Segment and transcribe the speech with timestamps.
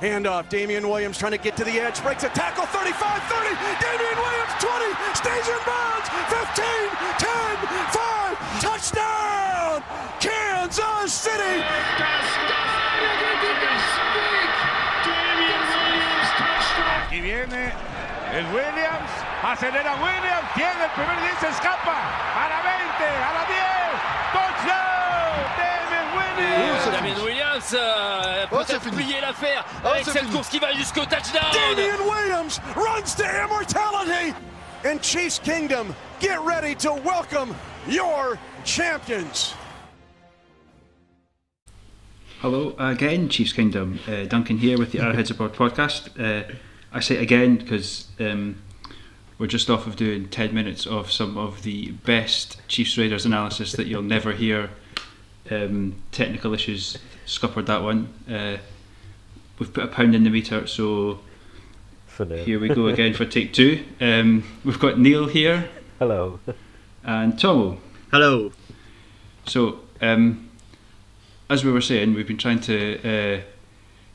[0.00, 0.48] Handoff.
[0.48, 2.02] Damien Williams trying to get to the edge.
[2.02, 2.66] Breaks a tackle.
[2.66, 3.56] 35 30.
[3.80, 4.92] Damien Williams 20.
[5.16, 6.08] Stays in bounds.
[6.28, 6.64] 15
[7.18, 7.56] 10
[7.92, 8.60] 5.
[8.60, 9.82] Touchdown.
[10.20, 11.64] Kansas City.
[17.06, 17.72] Aquí viene
[18.32, 19.10] el Williams,
[19.42, 21.96] acelera Williams, tiene el primer 10, escapa
[22.36, 23.75] a la 20, a la 10,
[26.36, 27.20] touchdown, David Williams.
[27.20, 28.96] Damien Williams euh, Oh, c'est peut-être fini.
[29.04, 30.32] plier l'affaire Oh, avec c'est cette fini.
[30.34, 31.52] course qui va jusqu'au touchdown.
[31.52, 34.34] Damien Williams runs to immortality.
[34.84, 37.54] And Chiefs Kingdom, get ready to welcome
[37.88, 39.54] your champions.
[42.40, 43.98] Hello again, Chiefs Kingdom.
[44.06, 46.10] Uh, Duncan here with the Arrowheads Abroad podcast.
[46.20, 46.44] Uh,
[46.92, 48.62] I say again because um,
[49.38, 53.72] we're just off of doing 10 minutes of some of the best Chiefs Raiders analysis
[53.72, 54.70] that you'll never hear.
[55.50, 58.08] Um, technical issues scuppered that one.
[58.28, 58.56] Uh,
[59.58, 61.20] we've put a pound in the meter, so
[62.16, 63.84] here we go again for take two.
[64.00, 66.40] Um, we've got Neil here Hello.
[67.04, 67.78] and Tomo.
[68.10, 68.52] Hello.
[69.44, 70.48] So, um,
[71.50, 73.40] as we were saying, we've been trying to uh,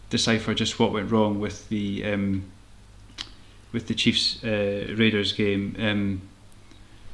[0.09, 2.45] decipher just what went wrong with the um,
[3.71, 5.75] with the Chiefs uh, Raiders game.
[5.79, 6.21] Um,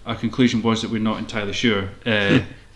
[0.05, 1.89] our conclusion was that we're not entirely sure.
[2.05, 2.39] Uh,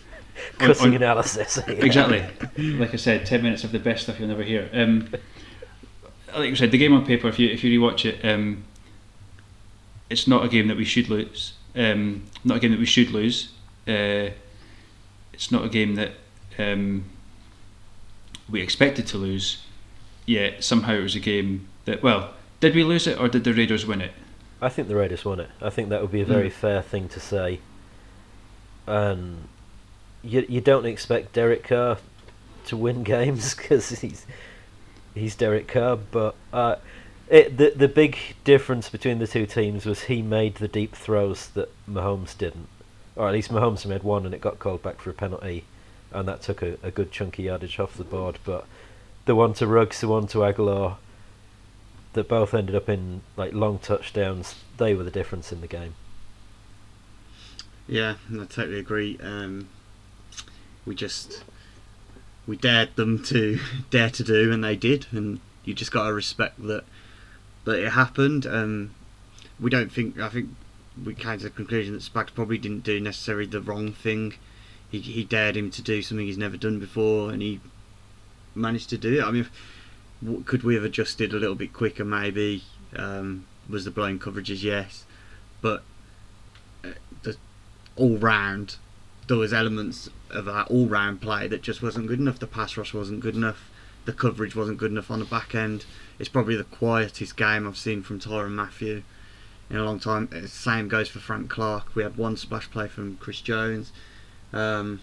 [0.60, 1.58] on- Cutting on- analysis.
[1.68, 2.24] exactly.
[2.58, 4.70] Like I said, ten minutes of the best stuff you'll never hear.
[4.74, 5.10] Um,
[6.36, 8.64] like I said, the game on paper, if you if you rewatch it, um,
[10.10, 11.54] it's not a game that we should lose.
[11.76, 13.52] Um, not a game that we should lose.
[13.88, 14.30] Uh,
[15.34, 16.12] it's not a game that
[16.60, 17.06] um,
[18.50, 19.64] we expected to lose.
[20.26, 23.54] Yet somehow it was a game that well, did we lose it or did the
[23.54, 24.12] Raiders win it?
[24.62, 25.50] I think the Raiders won it.
[25.62, 26.54] I think that would be a very Mm.
[26.54, 27.60] fair thing to say.
[28.86, 29.48] And
[30.24, 31.98] you you don't expect Derek Carr
[32.66, 34.26] to win games because he's
[35.14, 36.76] he's Derek Carr, but uh,
[37.30, 41.48] it the the big difference between the two teams was he made the deep throws
[41.50, 42.68] that Mahomes didn't,
[43.16, 45.66] or at least Mahomes made one and it got called back for a penalty,
[46.12, 48.38] and that took a, a good chunky yardage off the board.
[48.44, 48.66] But
[49.26, 50.98] the one to Ruggs, the one to Aguilar,
[52.14, 54.56] that both ended up in like long touchdowns.
[54.78, 55.96] They were the difference in the game.
[57.88, 59.18] Yeah, I totally agree.
[59.22, 59.68] Um,
[60.86, 61.44] we just
[62.48, 63.60] we dared them to
[63.90, 66.84] dare to do, and they did, and you just got to respect that
[67.66, 68.46] that it happened.
[68.46, 68.96] Um,
[69.60, 70.20] we don't think.
[70.20, 70.50] I think
[71.04, 74.34] we came to the conclusion that Spags probably didn't do necessarily the wrong thing.
[74.90, 77.60] He he dared him to do something he's never done before, and he
[78.56, 79.24] managed to do it.
[79.24, 79.48] I mean,
[80.24, 82.04] w- could we have adjusted a little bit quicker?
[82.04, 82.64] Maybe.
[82.96, 84.64] Um, was the blown coverages?
[84.64, 85.06] Yes,
[85.62, 85.84] but
[86.84, 86.90] uh,
[87.24, 87.38] the
[87.96, 88.78] all round
[89.28, 92.40] there was elements of that all round play that just wasn't good enough.
[92.40, 93.70] The pass rush wasn't good enough.
[94.06, 95.86] The coverage wasn't good enough on the back end.
[96.18, 99.04] It's probably the quietest game I've seen from Tyrann Mathieu
[99.70, 100.30] in a long time.
[100.36, 101.96] Uh, Same goes for Frank Clark.
[101.96, 103.92] We had one splash play from Chris Jones.
[104.54, 105.02] Um,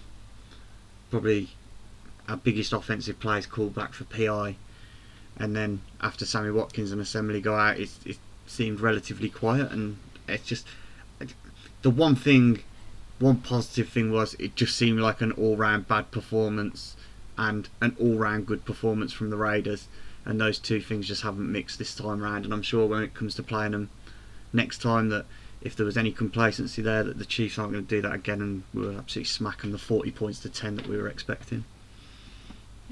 [1.10, 1.50] probably
[2.28, 4.56] our biggest offensive plays called back for PI.
[5.38, 9.70] And then after Sammy Watkins and Osemele go out, it, it seemed relatively quiet.
[9.70, 10.66] And it's just
[11.82, 12.62] the one thing,
[13.18, 16.96] one positive thing was it just seemed like an all-round bad performance
[17.36, 19.88] and an all-round good performance from the Raiders,
[20.24, 22.44] and those two things just haven't mixed this time round.
[22.44, 23.90] And I'm sure when it comes to playing them
[24.52, 25.26] next time, that
[25.60, 28.40] if there was any complacency there, that the Chiefs aren't going to do that again,
[28.40, 31.64] and we'll absolutely smack them the 40 points to 10 that we were expecting.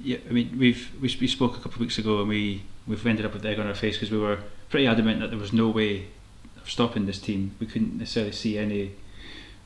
[0.03, 3.07] Yeah, I mean we've we, we spoke a couple of weeks ago and we we've
[3.07, 5.53] ended up with egg on our face because we were pretty adamant that there was
[5.53, 6.09] no way
[6.57, 7.55] of stopping this team.
[7.59, 8.93] We couldn't necessarily see any,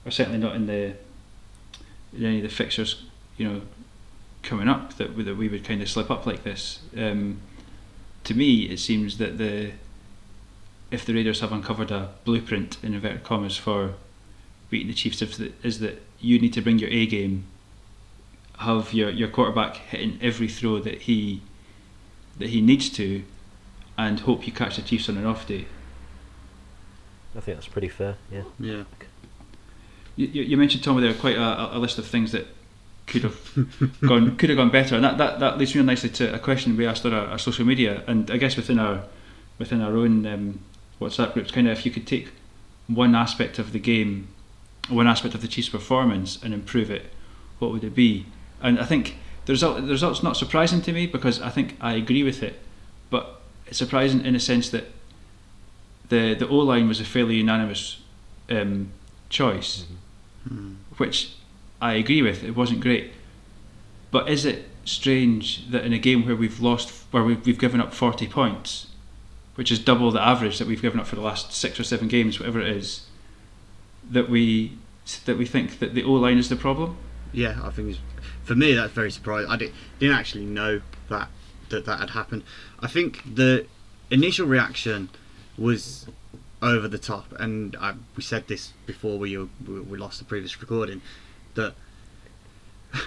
[0.04, 0.94] or certainly not in the
[2.12, 3.04] in any of the fixtures,
[3.36, 3.62] you know,
[4.42, 6.80] coming up that we, that we would kind of slip up like this.
[6.96, 7.40] Um,
[8.24, 9.72] to me, it seems that the
[10.90, 13.94] if the Raiders have uncovered a blueprint in inverted commas for
[14.70, 17.44] beating the Chiefs, if the, is that you need to bring your A game
[18.60, 21.40] have your, your quarterback hitting every throw that he
[22.38, 23.22] that he needs to
[23.96, 25.66] and hope you catch the Chiefs on an off day.
[27.36, 28.16] I think that's pretty fair.
[28.30, 28.44] Yeah.
[28.58, 28.84] Yeah.
[30.16, 32.46] You, you mentioned Tommy there are quite a, a list of things that
[33.06, 36.32] could have gone could have gone better and that, that, that leads me nicely to
[36.34, 39.02] a question we asked on our, our social media and I guess within our
[39.58, 40.60] within our own um,
[41.00, 42.30] WhatsApp groups kind of if you could take
[42.86, 44.28] one aspect of the game
[44.88, 47.12] one aspect of the Chiefs performance and improve it
[47.58, 48.26] what would it be?
[48.62, 49.16] And I think
[49.46, 52.60] the result the result's not surprising to me because I think I agree with it
[53.10, 54.84] but it's surprising in a sense that
[56.08, 58.00] the the O line was a fairly unanimous
[58.48, 58.92] um,
[59.30, 59.86] choice,
[60.46, 60.74] mm-hmm.
[60.98, 61.34] which
[61.80, 62.44] I agree with.
[62.44, 63.12] It wasn't great,
[64.10, 67.80] but is it strange that in a game where we've lost, where we've, we've given
[67.80, 68.88] up 40 points,
[69.54, 72.08] which is double the average that we've given up for the last six or seven
[72.08, 73.06] games, whatever it is,
[74.10, 74.76] that we
[75.24, 76.96] that we think that the O line is the problem.
[77.32, 77.98] Yeah, I think it's,
[78.44, 79.50] for me that's very surprising.
[79.50, 81.28] I di- didn't actually know that,
[81.70, 82.42] that that had happened.
[82.80, 83.66] I think the
[84.10, 85.10] initial reaction
[85.56, 86.06] was
[86.62, 90.24] over the top, and I, we said this before we, uh, we we lost the
[90.24, 91.00] previous recording
[91.54, 91.74] that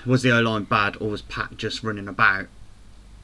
[0.05, 2.47] was the O line bad or was Pat just running about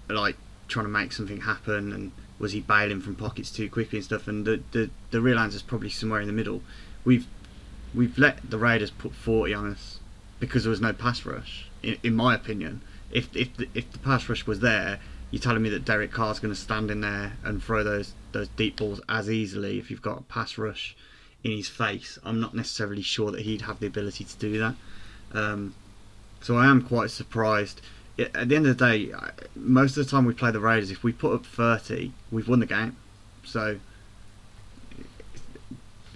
[0.10, 0.36] like
[0.68, 4.28] trying to make something happen and was he bailing from pockets too quickly and stuff
[4.28, 6.62] and the the, the real answer is probably somewhere in the middle.
[7.04, 7.28] We've
[7.94, 10.00] we've let the Raiders put 40 on us
[10.40, 11.68] because there was no pass rush.
[11.81, 12.81] In, in my opinion,
[13.12, 15.00] if if the, if the pass rush was there,
[15.31, 18.48] you're telling me that Derek Carr's going to stand in there and throw those those
[18.50, 20.96] deep balls as easily if you've got a pass rush
[21.44, 22.20] in his face.
[22.24, 24.76] I'm not necessarily sure that he'd have the ability to do that.
[25.34, 25.74] Um,
[26.42, 27.81] so I am quite surprised.
[28.18, 29.14] At the end of the day,
[29.56, 32.60] most of the time we play the Raiders, if we put up 30, we've won
[32.60, 32.98] the game.
[33.46, 33.80] So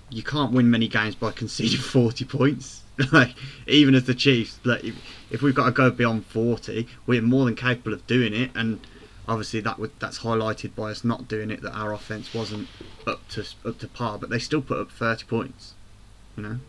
[0.10, 2.82] you can't win many games by conceding 40 points.
[3.12, 3.34] like
[3.66, 4.96] even as the Chiefs, like if,
[5.32, 8.52] if we've got to go beyond 40, we're more than capable of doing it.
[8.54, 8.80] And
[9.28, 11.62] obviously that would that's highlighted by us not doing it.
[11.62, 12.68] That our offense wasn't
[13.08, 15.74] up to up to par, but they still put up 30 points.
[16.38, 16.60] You know.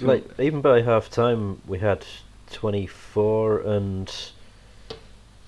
[0.00, 2.04] Like even by half time, we had
[2.50, 4.12] 24, and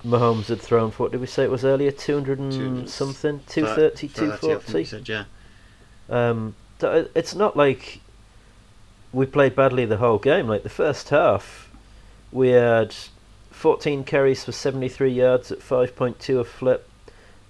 [0.05, 1.91] Mahomes had thrown for what did we say it was earlier?
[1.91, 4.85] 200 and 200 something, Thir- 230, 30, I 240.
[4.85, 5.25] said, yeah.
[6.09, 7.99] Um, it's not like
[9.13, 10.47] we played badly the whole game.
[10.47, 11.69] Like the first half,
[12.31, 12.95] we had
[13.61, 16.89] 14 carries for 73 yards at 5.2 a flip,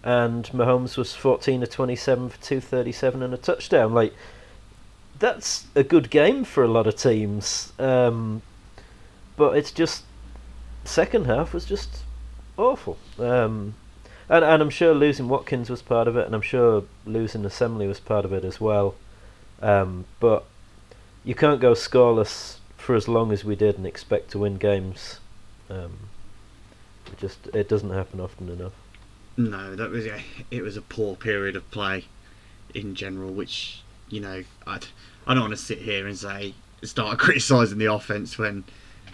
[0.03, 3.93] and Mahomes was 14 to 27 for 237 and a touchdown.
[3.93, 4.13] Like
[5.17, 7.71] that's a good game for a lot of teams.
[7.79, 8.41] Um,
[9.37, 10.03] but it's just
[10.83, 11.99] second half was just
[12.57, 12.97] awful.
[13.17, 13.75] Um,
[14.27, 17.87] and and I'm sure losing Watkins was part of it, and I'm sure losing Osemele
[17.87, 18.95] was part of it as well.
[19.61, 20.43] Um, but
[21.23, 25.20] you can't go scoreless for as long as we did and expect to win games.
[25.71, 25.97] Um,
[27.07, 28.73] it just it doesn't happen often enough.
[29.37, 30.21] No, that was a,
[30.51, 32.05] it was a poor period of play
[32.75, 34.79] in general, which you know I
[35.25, 36.53] I don't want to sit here and say
[36.83, 38.65] start criticising the offense when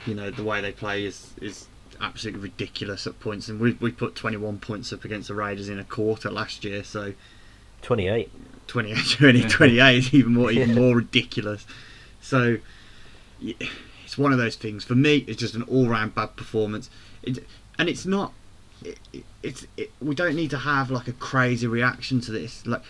[0.06, 1.68] you know the way they play is is
[2.02, 5.80] absolutely ridiculous at points, and we we put 21 points up against the Raiders in
[5.80, 7.14] a quarter last year, so
[7.84, 8.32] 28.
[8.68, 11.66] 28 28 is even more even more ridiculous.
[12.22, 12.58] So
[13.42, 13.56] y-
[14.18, 14.84] it's one of those things.
[14.84, 16.90] For me, it's just an all-round bad performance,
[17.22, 17.46] it,
[17.78, 18.34] and it's not.
[18.84, 22.66] It, it- it's it, we don't need to have like a crazy reaction to this.
[22.66, 22.82] Like,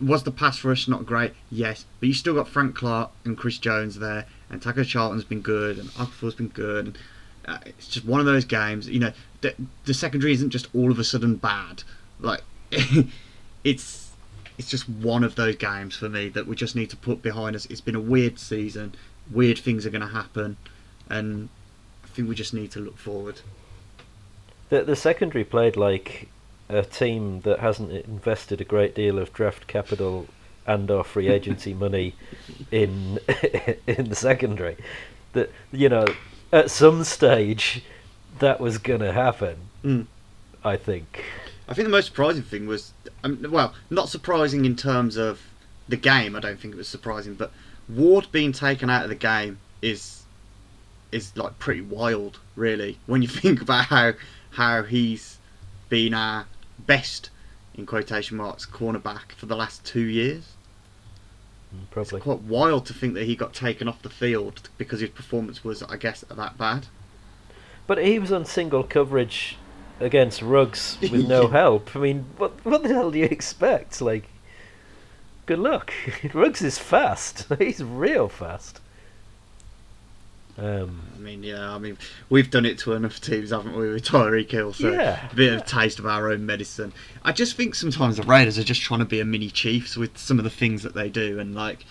[0.00, 1.32] was the pass rush not great?
[1.50, 5.40] Yes, but you still got Frank Clark and Chris Jones there, and Taco Charlton's been
[5.40, 6.86] good, and Okafor's been good.
[6.86, 6.98] And,
[7.48, 8.88] uh, it's just one of those games.
[8.88, 9.54] You know, the,
[9.86, 11.82] the secondary isn't just all of a sudden bad.
[12.20, 12.42] Like,
[13.64, 14.12] it's
[14.58, 17.56] it's just one of those games for me that we just need to put behind
[17.56, 17.66] us.
[17.66, 18.94] It's been a weird season.
[19.30, 20.56] Weird things are going to happen,
[21.10, 21.48] and
[22.04, 23.40] I think we just need to look forward.
[24.68, 26.28] The the secondary played like
[26.68, 30.26] a team that hasn't invested a great deal of draft capital
[30.66, 32.14] and or free agency money
[32.70, 33.18] in
[33.86, 34.76] in the secondary.
[35.32, 36.06] That you know,
[36.52, 37.82] at some stage,
[38.38, 39.56] that was gonna happen.
[39.84, 40.06] Mm.
[40.64, 41.24] I think.
[41.68, 42.92] I think the most surprising thing was,
[43.24, 45.40] um, well, not surprising in terms of
[45.88, 46.34] the game.
[46.36, 47.52] I don't think it was surprising, but
[47.88, 50.24] Ward being taken out of the game is
[51.12, 52.98] is like pretty wild, really.
[53.06, 54.14] When you think about how
[54.50, 55.38] how he's
[55.88, 56.46] been our
[56.78, 57.30] best
[57.74, 60.52] in quotation marks cornerback for the last two years.
[61.74, 62.16] Mm, Probably.
[62.16, 65.62] It's quite wild to think that he got taken off the field because his performance
[65.62, 66.86] was, I guess, that bad.
[67.86, 69.56] But he was on single coverage
[70.00, 71.94] against Ruggs with no help.
[71.94, 74.00] I mean, what what the hell do you expect?
[74.00, 74.28] Like,
[75.46, 75.92] good luck.
[76.34, 77.46] Ruggs is fast.
[77.58, 78.80] He's real fast.
[80.58, 81.98] Um, I mean, yeah, I mean,
[82.30, 84.72] we've done it to enough teams, haven't we, with Tyreek Hill?
[84.72, 85.28] So Yeah.
[85.30, 86.94] a bit of taste of our own medicine.
[87.22, 90.16] I just think sometimes the Raiders are just trying to be a mini Chiefs with
[90.16, 91.84] some of the things that they do, and like,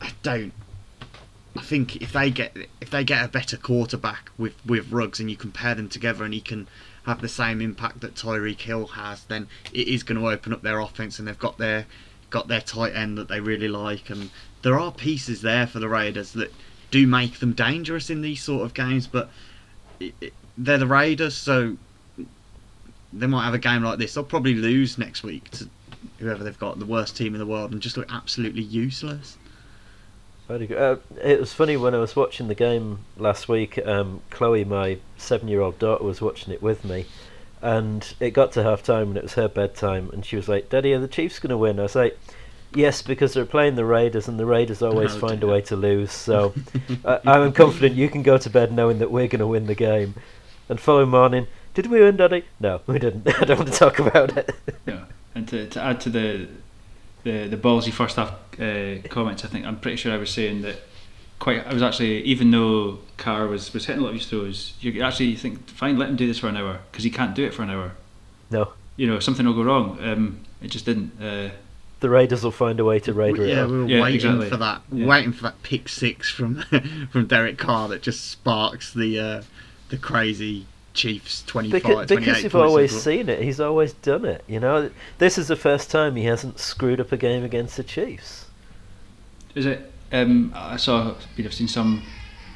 [0.00, 0.52] I don't.
[1.56, 5.28] I think if they get if they get a better quarterback with with Ruggs and
[5.28, 6.68] you compare them together and he can
[7.08, 10.62] have the same impact that Tyreek Hill has, then it is going to open up
[10.62, 11.86] their offense and they've got their
[12.30, 14.30] got their tight end that they really like and
[14.62, 16.52] there are pieces there for the Raiders that
[16.90, 19.30] do make them dangerous in these sort of games, but
[20.00, 21.76] it, it, they're the Raiders, so
[23.12, 24.14] they might have a game like this.
[24.14, 25.68] They'll probably lose next week to
[26.18, 29.36] whoever they've got, the worst team in the world, and just look absolutely useless.
[30.50, 30.76] I'd agree.
[30.76, 33.78] Uh, it was funny when I was watching the game last week.
[33.86, 37.06] Um, Chloe, my seven-year-old daughter, was watching it with me,
[37.60, 40.70] and it got to half time and it was her bedtime, and she was like,
[40.70, 42.18] "Daddy, are the Chiefs going to win?" I was like,
[42.74, 45.76] "Yes, because they're playing the Raiders, and the Raiders always Oh, find a way to
[45.76, 46.12] lose.
[46.12, 46.54] So
[47.04, 49.74] I I'm confident you can go to bed knowing that we're going to win the
[49.74, 50.14] game."
[50.70, 52.44] And following morning, did we win, Daddy?
[52.60, 53.26] No, we didn't.
[53.40, 54.54] I don't want to talk about it.
[54.86, 56.48] Yeah, and to, to add to the
[57.28, 58.30] the the ballsy first half
[58.60, 60.76] uh, comments, I think I'm pretty sure I was saying that
[61.38, 61.66] quite.
[61.66, 65.02] I was actually even though Carr was was hitting a lot of his throws, you
[65.02, 67.52] actually think fine, let him do this for an hour because he can't do it
[67.54, 67.92] for an hour.
[68.50, 69.98] No, You know, something will go wrong.
[70.02, 71.12] Um, it just didn't.
[71.22, 71.50] Uh,
[72.00, 74.48] the Raiders will find a way to raider it yeah, we were Yeah, waiting exactly.
[74.48, 75.06] for that, Yeah.
[75.06, 76.62] waiting for that pick six from
[77.12, 79.42] from Derek Carr that just sparks the uh,
[79.90, 80.64] the crazy
[80.98, 84.42] Chiefs 25, Because, 28 because you've always of- seen it, he's always done it.
[84.48, 87.84] You know, this is the first time he hasn't screwed up a game against the
[87.84, 88.46] Chiefs.
[89.54, 89.92] is it?
[90.12, 91.14] Um, I saw.
[91.38, 92.02] I've seen some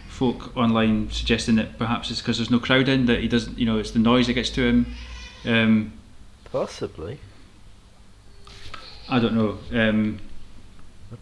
[0.08, 3.58] folk online suggesting that perhaps it's because there's no crowd in that he doesn't.
[3.58, 4.86] You know, it's the noise that gets to him.
[5.44, 5.92] Um,
[6.50, 7.18] Possibly.
[9.08, 9.58] I don't know.
[9.72, 10.18] Um,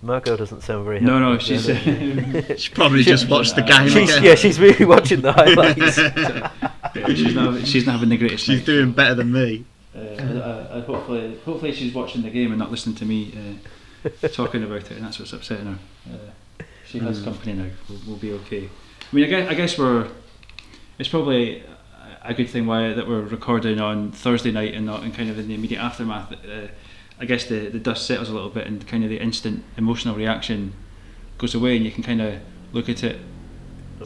[0.02, 1.00] Margot doesn't sound very.
[1.00, 1.66] no, happy no, with she's.
[1.68, 2.60] it.
[2.60, 4.22] She probably just watched the game she's again.
[4.22, 5.98] yeah, she's really watching the highlights.
[6.94, 7.66] Yeah, she's not.
[7.66, 8.44] She's not having the greatest.
[8.44, 8.66] She's night.
[8.66, 9.64] doing better than me.
[9.92, 13.58] Uh, I, I, hopefully, hopefully she's watching the game and not listening to me
[14.22, 15.78] uh, talking about it, and that's what's upsetting her.
[16.08, 17.24] Uh, she has Mm.
[17.24, 17.66] company now.
[17.88, 18.66] We'll, we'll be okay.
[18.66, 20.06] I mean, I guess, I guess we're.
[21.00, 21.64] It's probably
[22.22, 25.40] a good thing why that we're recording on Thursday night and not in kind of
[25.40, 26.32] in the immediate aftermath.
[26.32, 26.68] Uh,
[27.18, 30.14] I guess the the dust settles a little bit and kind of the instant emotional
[30.14, 30.72] reaction
[31.38, 32.34] goes away, and you can kind of
[32.72, 33.18] look at it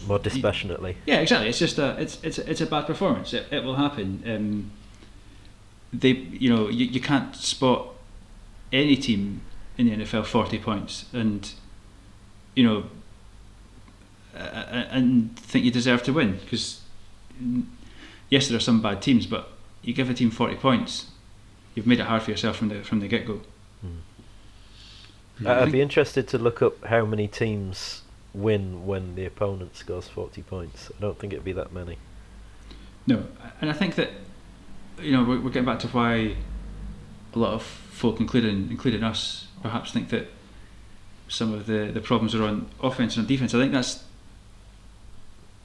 [0.07, 0.97] More dispassionately.
[1.07, 1.49] yeah, exactly.
[1.49, 3.33] It's just a it's it's it's a bad performance.
[3.33, 4.23] It, it will happen.
[4.27, 4.71] Um,
[5.93, 7.89] they you know you, you can't spot
[8.73, 9.43] any team
[9.79, 11.53] in the NFL forty points and
[12.57, 12.85] you know
[14.35, 16.81] uh, uh, and think you deserve to win because
[18.31, 19.51] yes there are some bad teams but
[19.83, 21.07] you give a team forty points
[21.75, 23.41] you've made it hard for yourself from the from the get go.
[25.45, 28.03] I- I'd be interested to look up how many teams
[28.35, 30.91] win when the opponent scores 40 points.
[30.97, 31.99] I don't think it'd be that many.
[33.07, 33.25] No,
[33.61, 34.11] and I think that
[35.01, 36.37] you know we're, getting back to why
[37.35, 40.29] a lot of folk, including including us, perhaps think that
[41.29, 43.55] some of the, the problems are on offense and on defense.
[43.55, 44.05] I think that's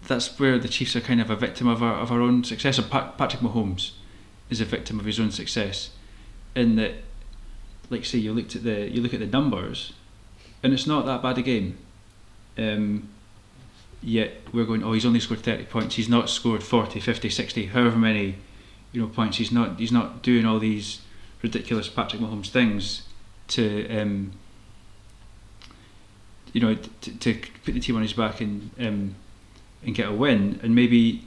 [0.08, 2.80] that's where the Chiefs are kind of a victim of our of our own success.
[2.80, 3.92] Pat, Patrick Mahomes
[4.50, 5.92] is a victim of his own success,
[6.56, 6.96] in that,
[7.90, 9.94] like say, you looked at the you look at the numbers,
[10.62, 11.78] and it's not that bad a game.
[12.60, 13.10] Um,
[14.02, 17.66] yet we're going oh he's only scored 30 points he's not scored 40 50 60
[17.68, 18.36] however many
[18.94, 21.02] you know points he's not he's not doing all these
[21.42, 23.04] ridiculous Patrick Mahomes things
[23.50, 24.32] to um,
[26.54, 29.16] you know to, to put the team on his back and um,
[29.86, 31.26] and get a win and maybe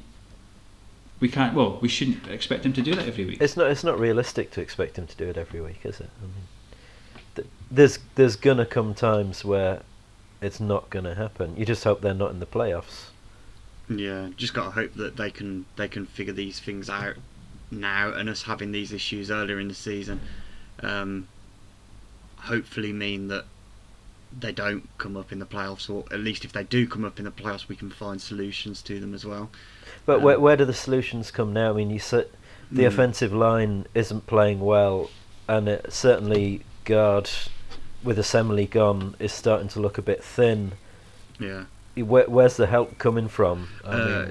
[1.21, 3.71] we can't well we shouldn't expect him to do that every week It's not.
[3.71, 6.11] It's not realistic to expect him to do it every week, is it?
[6.19, 6.33] I mean,
[7.37, 9.83] th- there's there's gonna come times where
[10.43, 11.57] it's not gonna happen.
[11.57, 13.07] You just hope they're not in the playoffs.
[13.89, 17.17] Yeah, just got to hope that they can they can figure these things out
[17.71, 20.21] now, and us having these issues earlier in the season,
[20.83, 21.29] um,
[22.37, 23.45] hopefully mean that
[24.39, 27.19] they don't come up in the playoffs, or at least if they do come up
[27.19, 29.51] in the playoffs, we can find solutions to them as well.
[30.07, 31.71] But Um, where where do the solutions come now?
[31.71, 32.29] I mean, you said
[32.71, 32.87] the Mm.
[32.87, 35.11] offensive line isn't playing well,
[35.49, 37.29] and it, certainly guard
[38.05, 40.73] with Osemele gone is starting to look a bit thin.
[41.39, 41.65] Yeah.
[41.95, 43.69] Where, where's the help coming from?
[43.85, 44.29] Uh,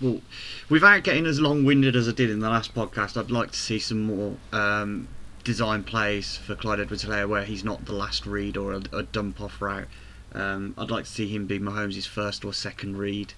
[0.00, 0.20] well,
[0.68, 3.78] without getting as long-winded as I did in the last podcast, I'd like to see
[3.78, 5.08] some more um,
[5.44, 9.60] design plays for Clyde Edwards-Helaire where he's not the last read or a, a dump-off
[9.60, 9.88] route.
[10.34, 13.34] Um, I'd like to see him be Mahomes' first or second read,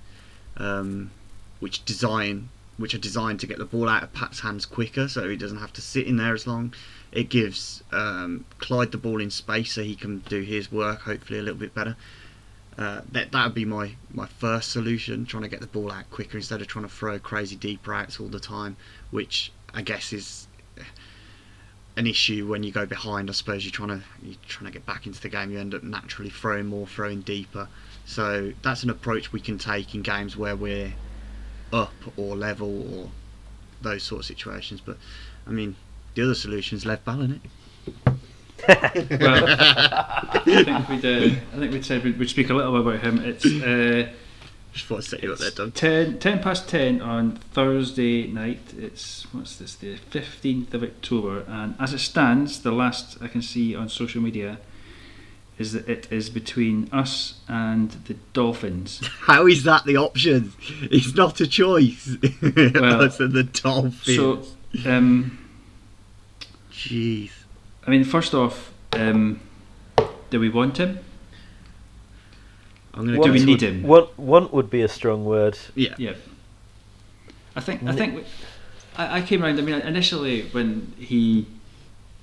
[0.56, 1.10] um,
[1.58, 5.28] which design, which are designed to get the ball out of Pat's hands quicker, so
[5.28, 6.74] he doesn't have to sit in there as long.
[7.12, 11.38] It gives um, Clyde the ball in space so he can do his work, hopefully
[11.38, 11.96] a little bit better.
[12.76, 16.10] Uh, that that would be my, my first solution, trying to get the ball out
[16.10, 18.76] quicker instead of trying to throw crazy deep routes all the time,
[19.12, 20.48] which I guess is
[21.96, 23.30] an issue when you go behind.
[23.30, 25.52] I suppose you're trying to you're trying to get back into the game.
[25.52, 27.68] You end up naturally throwing more, throwing deeper.
[28.06, 30.92] So that's an approach we can take in games where we're
[31.72, 33.10] up or level or
[33.82, 34.80] those sort of situations.
[34.80, 34.96] But
[35.46, 35.76] I mean,
[36.14, 37.50] the other solution is Lev Ballin it.
[39.20, 42.94] well, I think we'd uh, I think we'd said we'd, we'd speak a little bit
[42.94, 44.10] about him it's uh,
[44.72, 45.74] Just thought I'd set you up there, Doug.
[45.74, 48.74] 10, 10 past 10 on Thursday night.
[48.76, 51.44] It's, what's this, the 15th of October.
[51.46, 54.58] And as it stands, the last I can see on social media,
[55.58, 59.00] is that it is between us and the Dolphins.
[59.20, 60.52] How is that the option?
[60.82, 62.16] It's not a choice.
[62.42, 64.16] Well, Us and the Dolphins.
[64.16, 64.42] So,
[64.88, 65.38] um,
[66.72, 67.30] Jeez.
[67.86, 69.40] I mean, first off, um,
[70.30, 70.98] do we want him?
[72.94, 73.82] I'm gonna Do we to- need him?
[73.82, 75.58] Want, want would be a strong word.
[75.74, 75.94] Yeah.
[75.98, 76.14] Yeah.
[77.56, 78.24] I think I think we-
[78.96, 79.58] I, I came around.
[79.58, 81.46] I mean, initially when he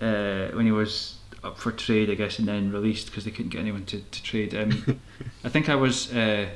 [0.01, 3.49] uh, when he was up for trade, I guess, and then released because they couldn't
[3.49, 4.53] get anyone to, to trade.
[4.53, 5.01] Um,
[5.43, 6.49] I think I was uh,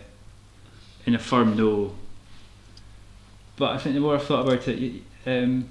[1.06, 1.96] in a firm no.
[3.58, 5.70] But I think the more I've thought about it, um,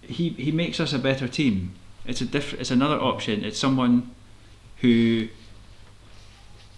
[0.00, 1.74] he he makes us a better team.
[2.06, 2.60] It's a different.
[2.60, 3.44] It's another option.
[3.44, 4.10] It's someone
[4.78, 5.28] who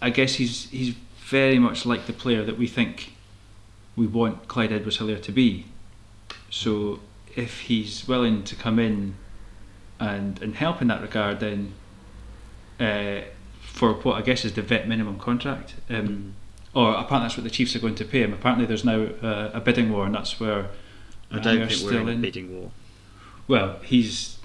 [0.00, 3.12] I guess he's he's very much like the player that we think
[3.96, 5.66] we want Clyde Edwards Helaire to be.
[6.50, 7.00] So
[7.34, 9.16] if he's willing to come in
[10.00, 11.74] and and help in that regard, then
[12.80, 13.20] uh,
[13.62, 16.34] for what I guess is the vet minimum contract, um,
[16.74, 18.32] or apparently that's what the Chiefs are going to pay him.
[18.32, 20.66] Apparently there's now uh, a bidding war, and that's where
[21.30, 22.20] I don't think we're still in a in.
[22.20, 22.70] bidding war.
[23.48, 24.38] Well, he's.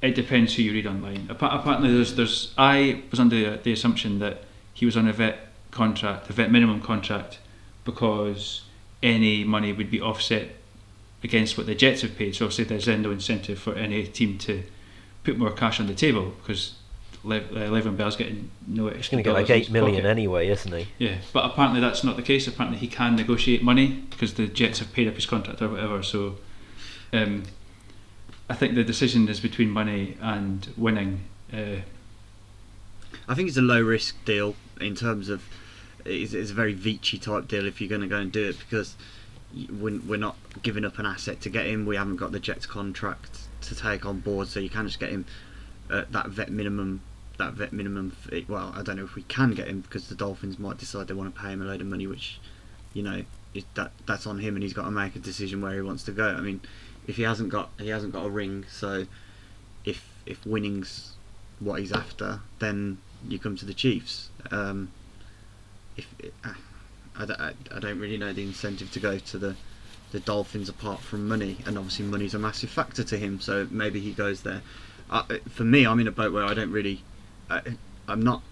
[0.00, 1.26] It depends who you read online.
[1.28, 2.54] Appa- Apparently, there's there's.
[2.56, 6.80] I was under the assumption that he was on a vet contract, a vet minimum
[6.80, 7.40] contract,
[7.84, 8.62] because
[9.02, 10.50] any money would be offset
[11.22, 12.34] against what the Jets have paid.
[12.34, 14.62] So obviously, there's then no incentive for any team to
[15.24, 16.74] put more cash on the table because
[17.24, 19.70] Le- uh, Le'Veon Bell's getting no He's going to get like dollars in eight his
[19.70, 20.08] million pocket.
[20.08, 20.86] anyway, isn't he?
[20.98, 22.46] Yeah, but apparently that's not the case.
[22.46, 26.02] Apparently he can negotiate money because the Jets have paid up his contract or whatever.
[26.02, 26.36] So,
[27.12, 27.42] um,
[28.48, 31.24] I think the decision is between money and winning.
[31.52, 31.82] Uh,
[33.28, 35.42] I think it's a low risk deal in terms of
[36.04, 38.58] it's, it's a very Veach type deal if you're going to go and do it
[38.58, 39.04] because y-
[39.54, 41.86] we're, not giving up an asset to get him.
[41.86, 45.10] We haven't got the Jets contract to take on board, so you can't just get
[45.10, 45.24] him
[45.90, 47.00] at that vet minimum.
[47.38, 48.16] That vet minimum.
[48.48, 51.14] Well, I don't know if we can get him because the Dolphins might decide they
[51.14, 52.40] want to pay him a load of money, which
[52.92, 53.22] you know
[53.74, 56.12] that that's on him, and he's got to make a decision where he wants to
[56.12, 56.28] go.
[56.28, 56.60] I mean,
[57.06, 59.06] if he hasn't got he hasn't got a ring, so
[59.84, 61.12] if if winning's
[61.60, 64.30] what he's after, then you come to the Chiefs.
[64.50, 64.90] Um,
[65.96, 66.06] if
[66.44, 66.52] uh,
[67.18, 69.56] I, I, I don't really know the incentive to go to the
[70.10, 73.40] the Dolphins apart from money, and obviously money's a massive factor to him.
[73.40, 74.62] So maybe he goes there.
[75.10, 77.02] Uh, for me, I'm in a boat where I don't really,
[77.50, 77.60] I,
[78.06, 78.42] I'm not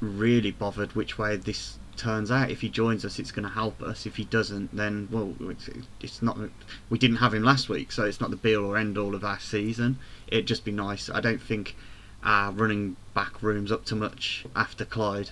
[0.00, 2.50] really bothered which way this turns out.
[2.50, 4.06] If he joins us, it's going to help us.
[4.06, 5.68] If he doesn't, then well, it's,
[6.00, 6.38] it's not.
[6.90, 9.14] We didn't have him last week, so it's not the be all or end all
[9.14, 9.98] of our season.
[10.28, 11.10] It'd just be nice.
[11.10, 11.76] I don't think
[12.22, 15.30] our running back room's up to much after Clyde,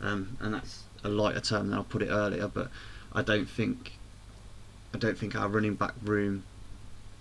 [0.00, 2.48] um, and that's a lighter term than I put it earlier.
[2.48, 2.70] But
[3.12, 3.92] I don't think,
[4.94, 6.44] I don't think our running back room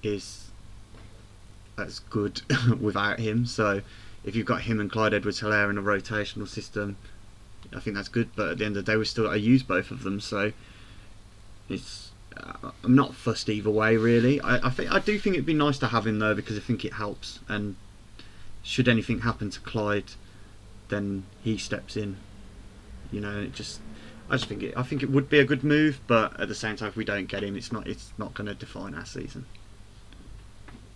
[0.03, 0.49] is
[1.77, 2.41] as good
[2.79, 3.45] without him.
[3.45, 3.81] So
[4.23, 6.97] if you've got him and Clyde Edwards Helaire in a rotational system,
[7.75, 8.29] I think that's good.
[8.35, 10.19] But at the end of the day, we still got to use both of them.
[10.19, 10.51] So
[11.67, 14.39] it's uh, I'm not fussed either way, really.
[14.41, 16.61] I, I think I do think it'd be nice to have him though because I
[16.61, 17.39] think it helps.
[17.47, 17.75] And
[18.63, 20.11] should anything happen to Clyde,
[20.89, 22.17] then he steps in.
[23.11, 23.79] You know, it just.
[24.31, 24.77] I just think it.
[24.77, 27.03] I think it would be a good move, but at the same time, if we
[27.03, 27.87] don't get him, it's not.
[27.87, 29.45] It's not going to define our season.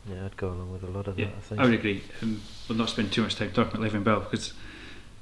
[0.07, 1.35] Yeah, I'd go along with a lot of yeah, that.
[1.35, 1.61] I think.
[1.61, 2.03] I would agree.
[2.21, 4.53] Um, we'll not spend too much time talking about Le'Veon Bell because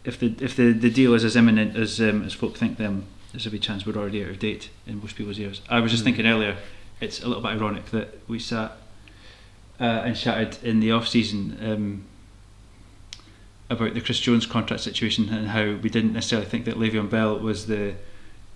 [0.04, 3.06] if the if the, the deal is as imminent as um, as folk think, then
[3.32, 5.62] there's a big chance we're already out of date in most people's ears.
[5.70, 6.06] I was just Mm.
[6.08, 6.58] thinking earlier,
[7.00, 8.72] it's a little bit ironic that we sat
[9.80, 12.04] uh, and chatted in the off season um,
[13.72, 17.40] about the Chris Jones contract situation and how we didn't necessarily think that Le'Veon Bell
[17.40, 17.96] was the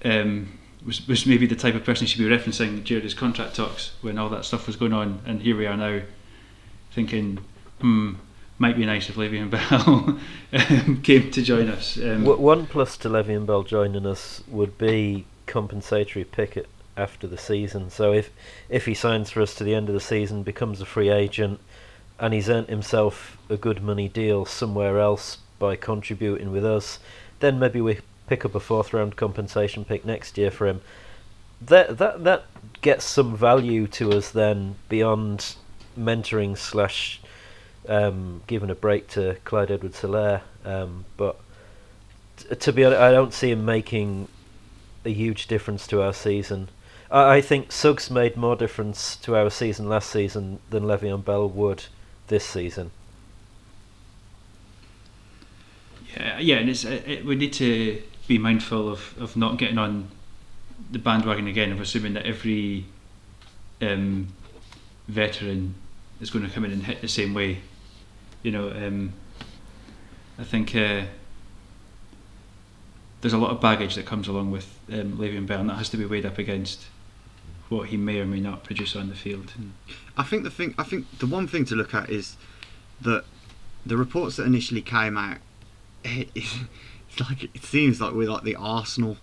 [0.03, 3.55] um, was, was maybe the type of person he should be referencing during his contract
[3.55, 6.01] talks when all that stuff was going on, and here we are now
[6.91, 7.39] thinking,
[7.79, 8.15] hmm,
[8.59, 10.19] might be nice if Le'Veon Bell
[10.53, 11.97] um, came to join us.
[11.97, 17.89] Um, one plus to Le'Veon Bell joining us would be compensatory picket after the season.
[17.89, 18.31] So if
[18.69, 21.59] if he signs for us to the end of the season, becomes a free agent,
[22.19, 26.99] and he's earned himself a good money deal somewhere else by contributing with us,
[27.39, 30.81] then maybe we pick up a fourth round compensation pick next year for him.
[31.61, 32.45] That that that
[32.81, 35.55] gets some value to us then beyond
[35.97, 37.21] mentoring slash
[37.87, 40.41] um, giving a break to Clyde Edwards Helaire.
[40.63, 41.39] Um, but
[42.37, 44.27] t- to be honest, I don't see him making
[45.05, 46.69] a huge difference to our season.
[47.11, 51.47] I, I think Suggs made more difference to our season last season than Le'Veon Bell
[51.47, 51.85] would
[52.27, 52.91] this season.
[56.15, 59.77] Yeah, yeah, and it's it, it, we need to be mindful of, of not getting
[59.77, 60.09] on
[60.91, 62.85] the bandwagon again of assuming that every
[63.81, 64.27] um,
[65.07, 65.75] veteran
[66.21, 67.59] is going to come in and hit the same way.
[68.43, 69.13] You know, um,
[70.37, 71.03] I think uh,
[73.21, 75.89] there's a lot of baggage that comes along with um, Le'Veon Bell, and that has
[75.89, 76.85] to be weighed up against
[77.69, 79.53] what he may or may not produce on the field.
[80.17, 82.37] I think the thing, I think the one thing to look at is
[83.01, 83.25] that
[83.85, 85.37] the reports that initially came out,
[86.03, 89.17] it, it's like it seems like we're like the Arsenal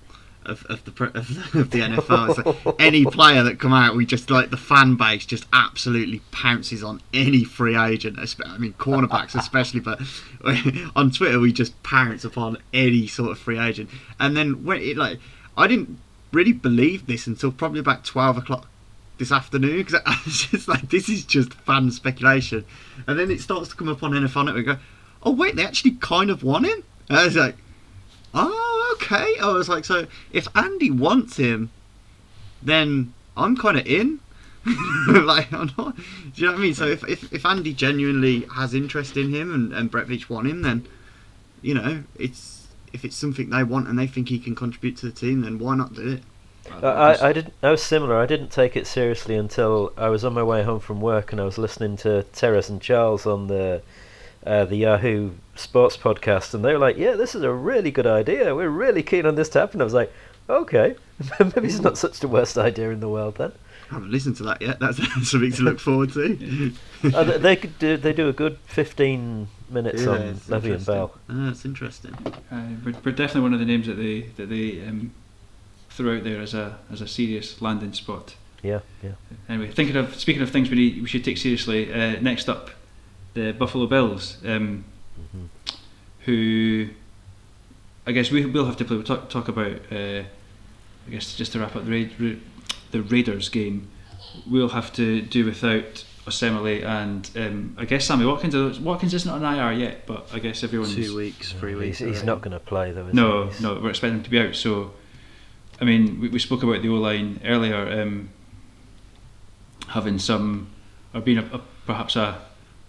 [0.45, 2.65] of, of the of the, of the NFL.
[2.67, 6.83] Like any player that come out, we just like the fan base just absolutely pounces
[6.83, 8.19] on any free agent.
[8.19, 10.01] I mean, cornerbacks especially, but
[10.97, 13.91] on Twitter we just pounce upon any sort of free agent.
[14.19, 15.19] And then when it like,
[15.57, 15.99] I didn't
[16.33, 18.69] really believe this until probably about twelve o'clock
[19.19, 22.65] this afternoon because I was just like, this is just fan speculation.
[23.07, 24.57] And then it starts to come up on Network.
[24.57, 24.77] and Go,
[25.23, 26.83] oh wait, they actually kind of want him.
[27.09, 27.57] And I was like,
[28.35, 29.35] oh okay.
[29.41, 31.71] I was like, so if Andy wants him,
[32.63, 34.21] then I'm kind of in.
[35.09, 35.97] like, I'm not.
[35.97, 36.03] Do
[36.37, 36.75] you know what I mean?
[36.75, 40.47] So if, if, if Andy genuinely has interest in him and, and Brett Veach want
[40.47, 40.87] him, then
[41.63, 42.62] you know it's
[42.93, 45.59] if it's something they want and they think he can contribute to the team, then
[45.59, 46.23] why not do it?
[46.83, 47.55] I, I, I didn't.
[47.63, 48.19] I was similar.
[48.19, 51.41] I didn't take it seriously until I was on my way home from work and
[51.41, 53.83] I was listening to Terez and Charles on the
[54.47, 58.07] uh, the Yahoo Sports podcast, and they were like, "Yeah, this is a really good
[58.07, 58.55] idea.
[58.55, 60.13] We're really keen on this to happen." I was like,
[60.49, 60.97] "Okay,
[61.41, 63.53] maybe it's not such the worst idea in the world then."
[63.93, 64.81] I haven't listened to that yet.
[64.81, 64.97] That's
[65.31, 66.73] something to look forward to.
[67.15, 67.99] uh, they, they could do.
[67.99, 70.87] They do a good fifteen minutes on it's Levy and.
[70.87, 71.13] Bell.
[71.29, 72.15] Ah, that's interesting.
[72.51, 75.13] Uh, we're, we're definitely one of the names that they that they um,
[75.91, 78.35] threw out there as a as a serious landing spot.
[78.63, 79.11] Yeah, yeah.
[79.47, 81.93] Anyway, thinking of speaking of things we need, we should take seriously.
[81.93, 82.71] Uh, next up,
[83.35, 84.85] the Buffalo Bills, um,
[85.37, 85.49] Mhm.
[86.21, 86.89] who
[88.07, 88.97] I guess we will have to play.
[88.97, 89.77] We'll talk, talk about.
[89.93, 90.23] Uh,
[91.05, 92.37] I guess just to wrap up the Ra- Ra-
[92.93, 93.89] the Raiders game,
[94.49, 98.79] we'll have to do without Osemele and um, I guess Sammy Watkins.
[98.79, 101.99] Watkins isn't on IR yet, but I guess everyone's Two weeks, three weeks.
[101.99, 102.27] he's already.
[102.27, 103.09] not going to play though.
[103.09, 103.63] Is no, he?
[103.63, 104.55] No, we're expecting him to be out.
[104.55, 104.93] So,
[105.81, 108.31] I mean, we, we spoke about the O line earlier, um,
[109.89, 110.69] having some,
[111.13, 112.41] or being a, a, perhaps a,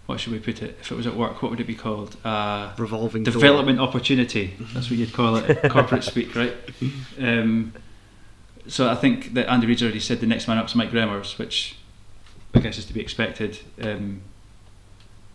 [0.06, 0.76] what should we put it?
[0.80, 2.16] If it was at work, what would it be called?
[2.24, 3.32] Uh, revolving door.
[3.32, 4.54] development opportunity.
[4.74, 6.54] That's what you'd call it, corporate speak, right?
[7.18, 7.72] Um,
[8.66, 11.38] so I think that Andy Reid's already said the next man up is Mike Remmers,
[11.38, 11.76] which
[12.54, 13.58] I guess is to be expected.
[13.80, 14.22] Um,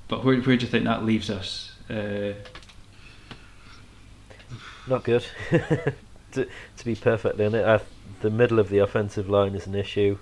[0.08, 1.74] but where, where do you think that leaves us?
[1.90, 2.34] Uh,
[4.88, 5.26] Not good.
[5.52, 7.86] to, to be perfectly honest, I,
[8.22, 10.18] the middle of the offensive line is an issue.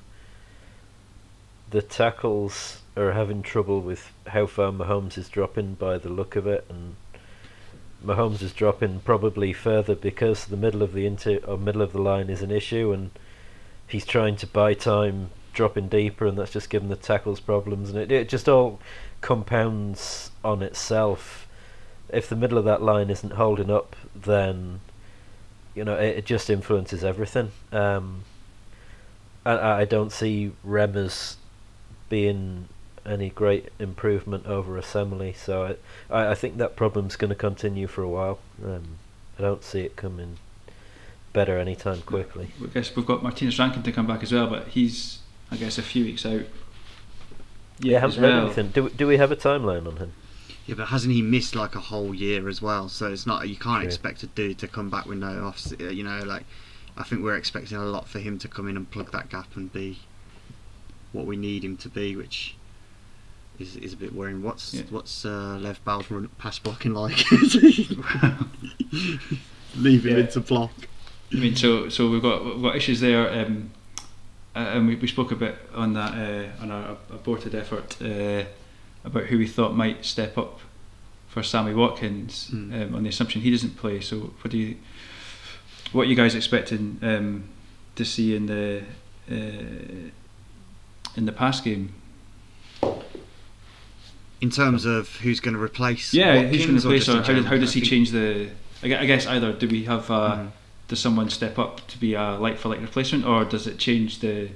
[1.70, 6.48] The tackles are having trouble with how far Mahomes is dropping by the look of
[6.48, 6.96] it, and
[8.04, 12.02] Mahomes is dropping probably further because the middle of the inter or middle of the
[12.02, 13.12] line is an issue, and
[13.88, 17.98] he's trying to buy time dropping deeper, and that's just given the tackles problems, and
[17.98, 18.80] it, it just all
[19.22, 21.48] compounds on itself.
[22.10, 24.82] If the middle of that line isn't holding up, then
[25.74, 27.52] you know it, it just influences everything.
[27.72, 28.24] Um,
[29.46, 31.36] I, I don't see Remmers
[32.10, 32.70] being
[33.08, 35.78] any great improvement over Osemele, so
[36.10, 38.40] I, I, I think that problem's going to continue for a while.
[38.64, 38.98] Um,
[39.38, 40.38] I don't see it coming
[41.34, 42.50] better anytime quickly.
[42.64, 45.20] I guess we've got Martinas Rankin to come back as well, but he's,
[45.52, 46.42] I guess, a few weeks out.
[47.80, 48.46] Yeah, as haven't heard well.
[48.46, 48.68] anything.
[48.70, 50.14] Do, do we have a timeline on him?
[50.66, 52.90] Yeah, but hasn't he missed like a whole year as well?
[52.90, 53.88] So it's not you can't True.
[53.88, 55.72] expect a dude to come back with no offs.
[55.80, 56.44] uh, You know, like
[56.98, 59.56] I think we're expecting a lot for him to come in and plug that gap
[59.56, 60.00] and be
[61.14, 62.57] what we need him to be, which
[63.60, 64.42] is is a bit worrying.
[64.44, 64.84] What's Yeah.
[64.90, 67.24] what's uh, Lev Bell's run, pass blocking like?
[69.76, 70.24] Leave him Yeah.
[70.24, 70.72] into block.
[71.32, 73.72] I mean, so so we've got we've got issues there, um,
[74.56, 78.44] and we, we spoke a bit on that uh, on our aborted effort uh,
[79.04, 80.60] about who we thought might step up
[81.28, 82.88] for Sammy Watkins Mm.
[82.90, 84.00] um, on the assumption he doesn't play.
[84.00, 84.78] So what do you
[85.92, 87.44] what are you guys expecting um,
[87.96, 88.84] to see in the
[89.30, 90.10] uh,
[91.18, 91.94] in the pass game?
[94.40, 96.14] In terms of who's going to replace?
[96.14, 98.50] Yeah, who's going to replace in or how, does, how does he change the?
[98.84, 100.52] I guess either do we have uh, Mhm.
[100.88, 104.20] does someone step up to be a like for like replacement, or does it change
[104.20, 104.50] the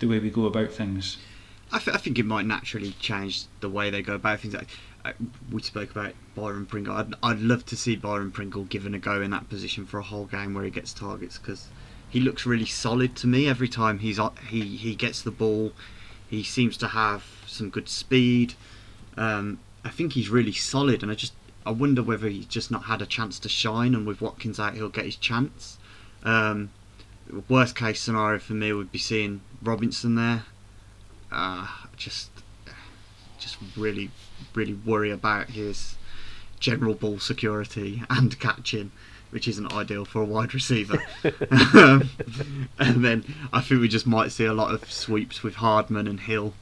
[0.00, 1.18] the way we go about things?
[1.72, 4.54] I, th- I think it might naturally change the way they go about things.
[4.54, 4.66] Like,
[5.04, 5.12] uh,
[5.52, 6.96] we spoke about Byron Pringle.
[6.96, 10.02] I'd, I'd love to see Byron Pringle given a go in that position for a
[10.02, 11.68] whole game where he gets targets because
[12.08, 15.70] he looks really solid to me every time he's he he gets the ball.
[16.28, 18.54] He seems to have some good speed.
[19.16, 21.32] Um, I think he's really solid, and I just
[21.64, 24.74] I wonder whether he's just not had a chance to shine, and with Watkins out,
[24.74, 25.78] he'll get his chance.
[26.22, 26.70] Um,
[27.48, 30.44] worst case scenario for me would be seeing Robinson there.
[31.30, 32.30] Uh, just,
[33.38, 34.10] just really,
[34.54, 35.96] really worry about his
[36.58, 38.90] general ball security and catching,
[39.30, 41.02] which isn't ideal for a wide receiver.
[41.72, 42.10] Um,
[42.78, 46.20] and then I think we just might see a lot of sweeps with Hardman and
[46.20, 46.54] Hill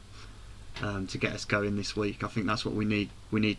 [0.83, 2.23] um, to get us going this week.
[2.25, 3.11] I think that's what we need.
[3.31, 3.59] We need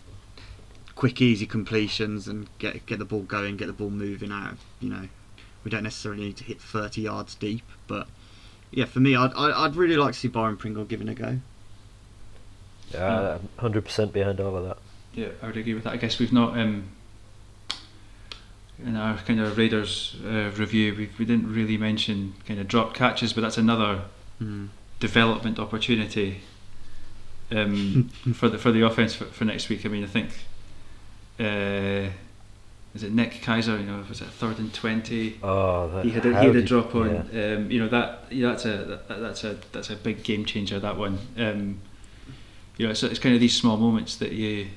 [0.96, 4.56] quick, easy completions and get get the ball going, get the ball moving out.
[4.80, 5.08] You know,
[5.64, 8.08] we don't necessarily need to hit 30 yards deep, but
[8.72, 11.40] yeah, for me, I'd I'd I'd really like to see Byron Pringle given a go.
[12.94, 14.78] Yeah, hundred percent behind all of that.
[15.14, 15.94] Yeah, I would agree with that.
[15.94, 16.90] I guess we've not um,
[18.84, 20.96] in our kind of Raiders uh, review.
[20.96, 24.04] We we didn't really mention kind of drop catches, but that's another
[24.40, 24.68] Hmm.
[25.02, 26.40] development opportunity
[27.52, 29.86] um, for the for the offense for, for next week.
[29.86, 30.30] I mean, I think
[31.40, 32.10] uh,
[32.96, 33.80] is it Nick Keizer?
[33.80, 35.40] You know, was it third and twenty?
[35.44, 37.28] Oh, He had a, he had a did- drop on.
[37.32, 37.54] yeah.
[37.56, 40.80] Um, you know that yeah, that's a that, that's a that's a big game changer.
[40.80, 41.20] That one.
[41.38, 41.80] Um,
[42.78, 44.68] you know, it's, it's kind of these small moments that you.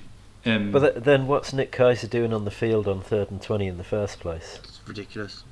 [0.45, 3.69] Um, But th- then, what's Nick Keizer doing on the field on third and twenty
[3.69, 4.59] in the first place?
[4.65, 5.45] It's ridiculous.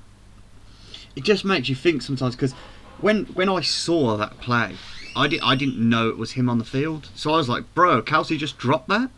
[1.14, 2.52] It just makes you think sometimes because
[3.00, 4.74] when when I saw that play,
[5.16, 7.74] I did I didn't know it was him on the field, so I was like,
[7.74, 9.10] "Bro, Kelce just dropped that."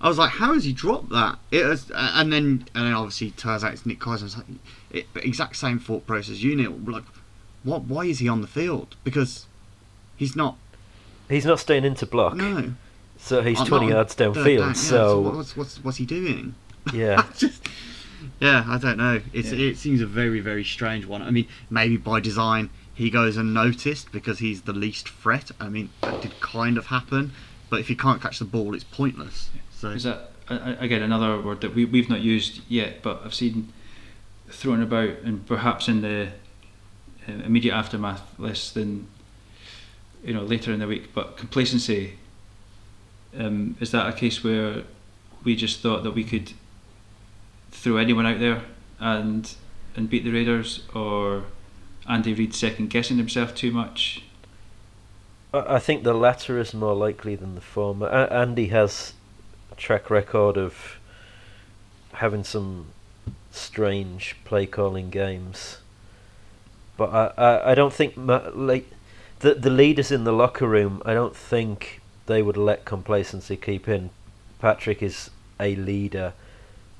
[0.00, 2.92] I was like, "How has he dropped that?" It was, uh, and then and then
[2.92, 4.20] obviously it turns out it's Nick Keizer.
[4.20, 4.46] I was like,
[4.90, 6.42] it, exact same thought process.
[6.42, 7.04] You know, like,
[7.62, 7.82] what?
[7.84, 8.96] Why is he on the field?
[9.04, 9.46] Because
[10.16, 10.56] he's not.
[11.28, 12.74] He's not staying into block, No,
[13.16, 14.58] so he's I'm twenty yards downfield.
[14.58, 16.54] down, yeah, so what's what's what's he doing?
[16.92, 17.66] yeah, just
[18.40, 19.22] yeah, I don't know.
[19.32, 19.68] It's Yeah.
[19.68, 21.22] it seems a very very strange one.
[21.22, 25.50] I mean, maybe by design he goes unnoticed because he's the least threat.
[25.60, 27.32] I mean, that did kind of happen,
[27.68, 29.50] but if you can't catch the ball, it's pointless.
[29.72, 33.72] So Is that again another word that we we've not used yet, but I've seen
[34.48, 36.28] thrown about, and perhaps in the
[37.28, 39.08] uh, immediate aftermath less than
[40.22, 41.12] you know later in the week.
[41.14, 42.18] But complacency
[43.36, 44.84] um, is that a case where
[45.42, 46.52] we just thought that we could
[47.70, 48.62] throw anyone out there
[49.00, 49.52] and
[49.96, 51.44] and beat the Raiders, or
[52.08, 54.22] Andy Reid second guessing himself too much?
[55.52, 58.08] I think the latter is more likely than the former.
[58.08, 59.12] Andy has
[59.70, 60.98] a track record of
[62.14, 62.86] having some
[63.52, 65.78] strange play calling games,
[66.96, 68.90] but I, I, I don't think like
[69.40, 71.00] the the leaders in the locker room.
[71.04, 74.10] I don't think they would let complacency keep in.
[74.58, 76.32] Patrick is a leader.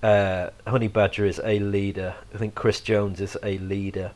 [0.00, 2.14] Uh, Honey Badger is a leader.
[2.32, 4.12] I think Chris Jones is a leader.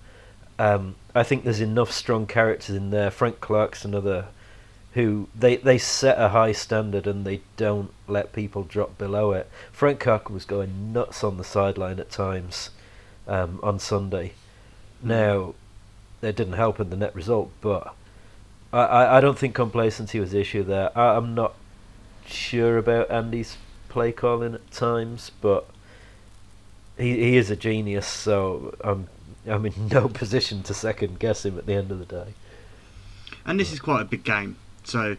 [0.59, 3.11] Um, I think there's enough strong characters in there.
[3.11, 4.27] Frank Clark's another
[4.95, 9.49] who they they set a high standard and they don't let people drop below it.
[9.71, 12.71] Frank Clark was going nuts on the sideline at times
[13.27, 14.33] um, on Sunday.
[15.03, 15.55] Now,
[16.23, 17.95] it didn't help in the net result, but
[18.73, 20.97] I, I, I don't think complacency was the issue there.
[20.99, 21.55] I, I'm not
[22.27, 23.57] sure about Andy's
[23.89, 25.69] play calling at times, but
[26.97, 29.09] he he is a genius, so I'm
[29.49, 32.35] I'm in no position to second guess him at the end of the day.
[33.45, 34.57] and this is quite a big game.
[34.85, 35.17] So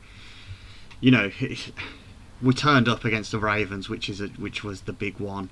[1.02, 1.32] you know,
[2.42, 5.50] we turned up against the Ravens, which is a, which was the big one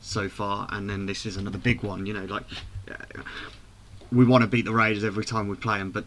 [0.00, 2.06] so far, and then this is another big one.
[2.06, 2.44] You know, like
[2.90, 3.22] uh,
[4.10, 6.04] we want to beat the Raiders every time we play them, but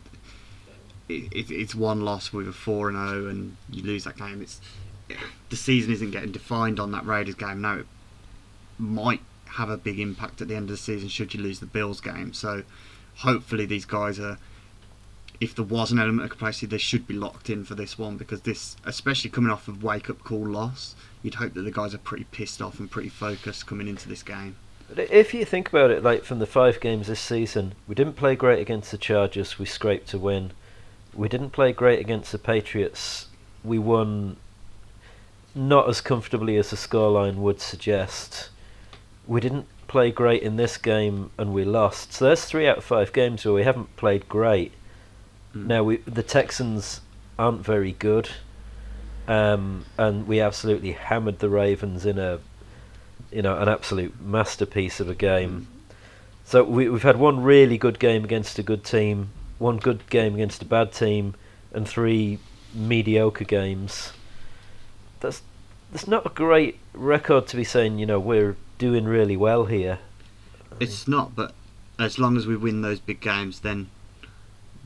[1.10, 4.42] it, it, it's one loss with a four and zero, and you lose that game.
[4.42, 4.60] It's
[5.50, 7.80] the season isn't getting defined on that Raiders game now.
[7.80, 7.86] It
[8.78, 9.22] might
[9.56, 12.02] have a big impact at the end of the season should you lose the Bills
[12.02, 12.34] game.
[12.34, 12.64] So
[13.18, 14.38] hopefully these guys are.
[15.42, 18.16] If there was an element of complacency, they should be locked in for this one
[18.16, 21.94] because this, especially coming off of wake up call loss, you'd hope that the guys
[21.94, 24.56] are pretty pissed off and pretty focused coming into this game.
[24.88, 28.14] But If you think about it, like from the five games this season, we didn't
[28.14, 29.60] play great against the Chargers.
[29.60, 30.52] We scraped a win.
[31.14, 33.28] We didn't play great against the Patriots.
[33.64, 34.38] We won
[35.54, 38.50] not as comfortably as the scoreline would suggest.
[39.28, 42.14] We didn't play great in this game, and we lost.
[42.14, 44.72] So there's three out of five games where we haven't played great.
[45.56, 45.68] Mm.
[45.68, 47.02] Now we the Texans
[47.38, 48.30] aren't very good,
[49.28, 52.40] um, and we absolutely hammered the Ravens in a
[53.36, 55.68] you know, an absolute masterpiece of a game.
[56.46, 60.36] So we, we've had one really good game against a good team, one good game
[60.36, 61.36] against a bad team,
[61.74, 62.40] and three
[62.74, 64.14] mediocre games.
[65.20, 65.42] That's
[65.92, 68.00] that's not a great record to be saying.
[68.00, 70.00] You know, we're doing really well here.
[70.80, 71.54] It's not, but
[71.98, 73.90] as long as we win those big games, then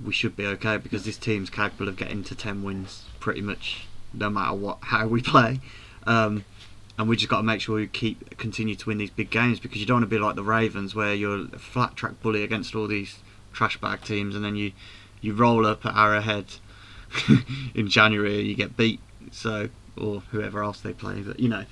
[0.04, 3.88] we should be okay because this team's capable of getting to ten wins pretty much
[4.14, 5.60] no matter what how we play.
[6.06, 6.46] Um,
[6.98, 9.60] and we just got to make sure we keep continue to win these big games
[9.60, 12.44] because you don't want to be like the Ravens where you're a flat track bully
[12.44, 13.20] against all these
[13.54, 14.74] trash bag teams and then you
[15.22, 16.46] you roll up at Arrowhead
[17.74, 19.00] in January you get beat
[19.32, 21.64] so or whoever else they play but you know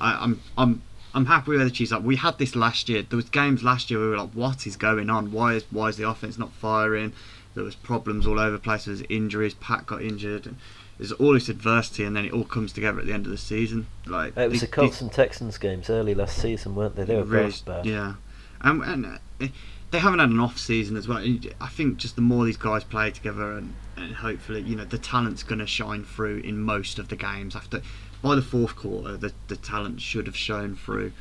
[0.00, 0.82] I, I'm I'm
[1.14, 1.92] I'm happy with the Chiefs.
[1.92, 3.02] Like we had this last year.
[3.02, 5.30] There was games last year where we were like, "What is going on?
[5.32, 7.12] Why is why is the offense not firing?"
[7.54, 8.86] There was problems all over the place.
[8.86, 9.54] There was injuries.
[9.54, 10.46] Pat got injured.
[10.46, 10.56] And
[10.98, 13.38] there's all this adversity, and then it all comes together at the end of the
[13.38, 13.86] season.
[14.06, 17.04] Like It was the- the Colts and Texans games early last season, weren't they?
[17.04, 17.86] They were really- bad.
[17.86, 18.14] Yeah,
[18.60, 19.46] and, and uh,
[19.92, 21.18] they haven't had an off season as well.
[21.60, 24.98] I think just the more these guys play together, and, and hopefully, you know, the
[24.98, 27.54] talent's going to shine through in most of the games.
[27.54, 27.82] After
[28.24, 31.12] by the fourth quarter, the the talent should have shown through,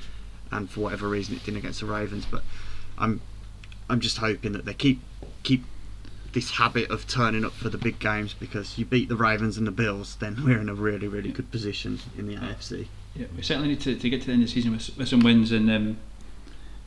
[0.49, 2.25] and for whatever reason, it didn't against the Ravens.
[2.25, 2.43] But
[2.97, 3.19] I'm
[3.89, 5.01] I'm just hoping that they keep
[5.43, 5.65] keep
[6.31, 9.67] this habit of turning up for the big games because you beat the Ravens and
[9.67, 12.87] the Bills, then we're in a really really good position in the AFC.
[13.15, 15.07] Yeah, we certainly need to, to get to the end of the season with, with
[15.09, 15.97] some wins, and um,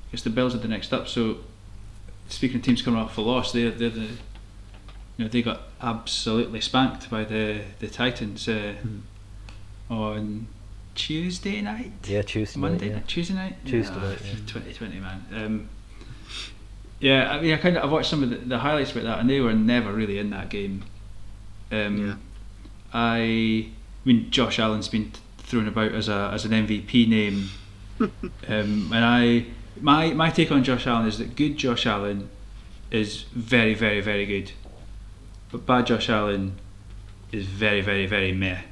[0.09, 1.07] I guess the Bills are the next up.
[1.07, 1.39] So,
[2.29, 4.09] speaking of teams coming off a loss, they're, they're the
[5.19, 8.77] you know they got absolutely spanked by the the Titans uh,
[9.91, 10.47] on
[10.95, 11.93] Tuesday night.
[12.05, 12.95] Yeah, Tuesday Monday night.
[12.97, 14.33] night, Tuesday night, Tuesday Ah, night, yeah.
[14.47, 15.25] 2020, man.
[15.35, 15.69] Um,
[17.01, 19.19] yeah, I mean, I kind of I've watched some of the, the highlights about that,
[19.21, 20.85] and they were never really in that game.
[21.71, 22.15] Um, Yeah.
[22.95, 23.69] I, I
[24.05, 27.51] mean, Josh Allen's been thrown about as a as an MVP name,
[28.01, 29.47] um, and I
[29.81, 32.31] my my take on Josh Allen is that good Josh Allen
[32.91, 34.53] is very very very good,
[35.51, 36.59] but bad Josh Allen
[37.33, 38.63] is very very very meh.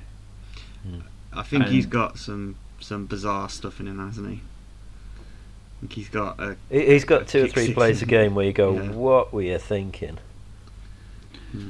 [1.36, 4.34] I think he's got some some bizarre stuff in him, hasn't he?
[4.36, 6.56] I think he's got a.
[6.70, 8.90] He- He's got two or three six plays a game where you go, Yeah.
[8.92, 10.18] "What were you thinking?"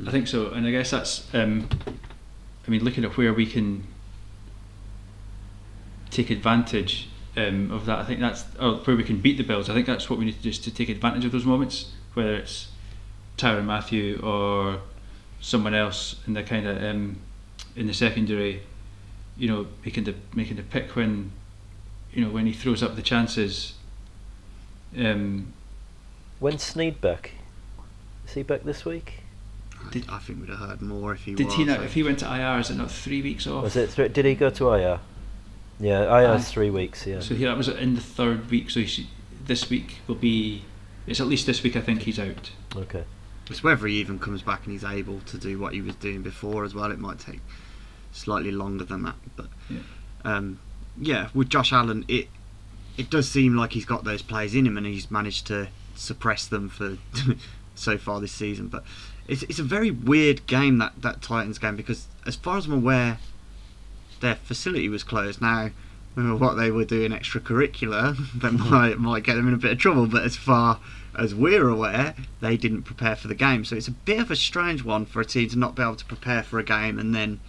[0.07, 1.27] I think so, and I guess that's.
[1.35, 1.68] Um,
[2.66, 3.85] I mean, looking at where we can
[6.11, 9.68] take advantage um, of that, I think that's or where we can beat the Bills.
[9.68, 11.92] I think that's what we need to do is to take advantage of those moments,
[12.14, 12.68] whether it's
[13.37, 14.81] Tyrann Mathieu or
[15.40, 17.18] someone else in the kind of um,
[17.77, 18.62] in the secondary.
[19.37, 21.33] You know, making the making the pick when
[22.12, 23.75] you know when he throws up the chances.
[24.97, 25.53] Um,
[26.40, 27.33] When's Sneed back?
[28.27, 29.20] Is he back this week?
[29.90, 31.55] Did- I think we'd have heard more if he did was.
[31.57, 31.79] he not?
[31.79, 33.64] like- If he went to IR, is it not three weeks off?
[33.64, 33.90] Was it?
[33.90, 35.01] Three, did he go to IR?
[35.81, 36.44] Yeah, IR's Aye.
[36.44, 37.07] three weeks.
[37.07, 37.20] Yeah.
[37.20, 38.70] So he, that was in the third week.
[38.70, 39.07] So he should,
[39.47, 40.64] this week will be.
[41.07, 41.77] It's at least this week.
[41.77, 42.51] I think he's out.
[42.75, 43.05] Okay.
[43.51, 46.23] It's whether he even comes back and he's able to do what he was doing
[46.23, 46.90] before as well.
[46.90, 47.40] It might take
[48.14, 49.79] slightly longer than that, but Yeah.
[50.24, 50.59] um,
[50.98, 52.29] yeah, with Josh Allen, it
[52.96, 56.46] it does seem like he's got those plays in him and he's managed to suppress
[56.46, 56.96] them for
[57.74, 58.68] so far this season.
[58.68, 58.85] But
[59.27, 62.72] it's it's a very weird game that that Titans game because as far as I'm
[62.72, 63.18] aware,
[64.20, 65.70] their facility was closed now.
[66.14, 70.07] What they were doing extracurricular that might might get them in a bit of trouble.
[70.07, 70.79] But as far
[71.18, 73.64] as we're aware, they didn't prepare for the game.
[73.64, 75.96] So it's a bit of a strange one for a team to not be able
[75.96, 77.40] to prepare for a game and then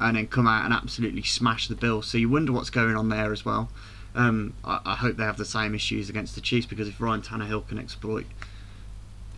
[0.00, 2.06] and then come out and absolutely smash the Bills.
[2.06, 3.70] So you wonder what's going on there as well.
[4.14, 7.22] Um, I, I hope they have the same issues against the Chiefs because if Ryan
[7.22, 8.26] Tannehill can exploit,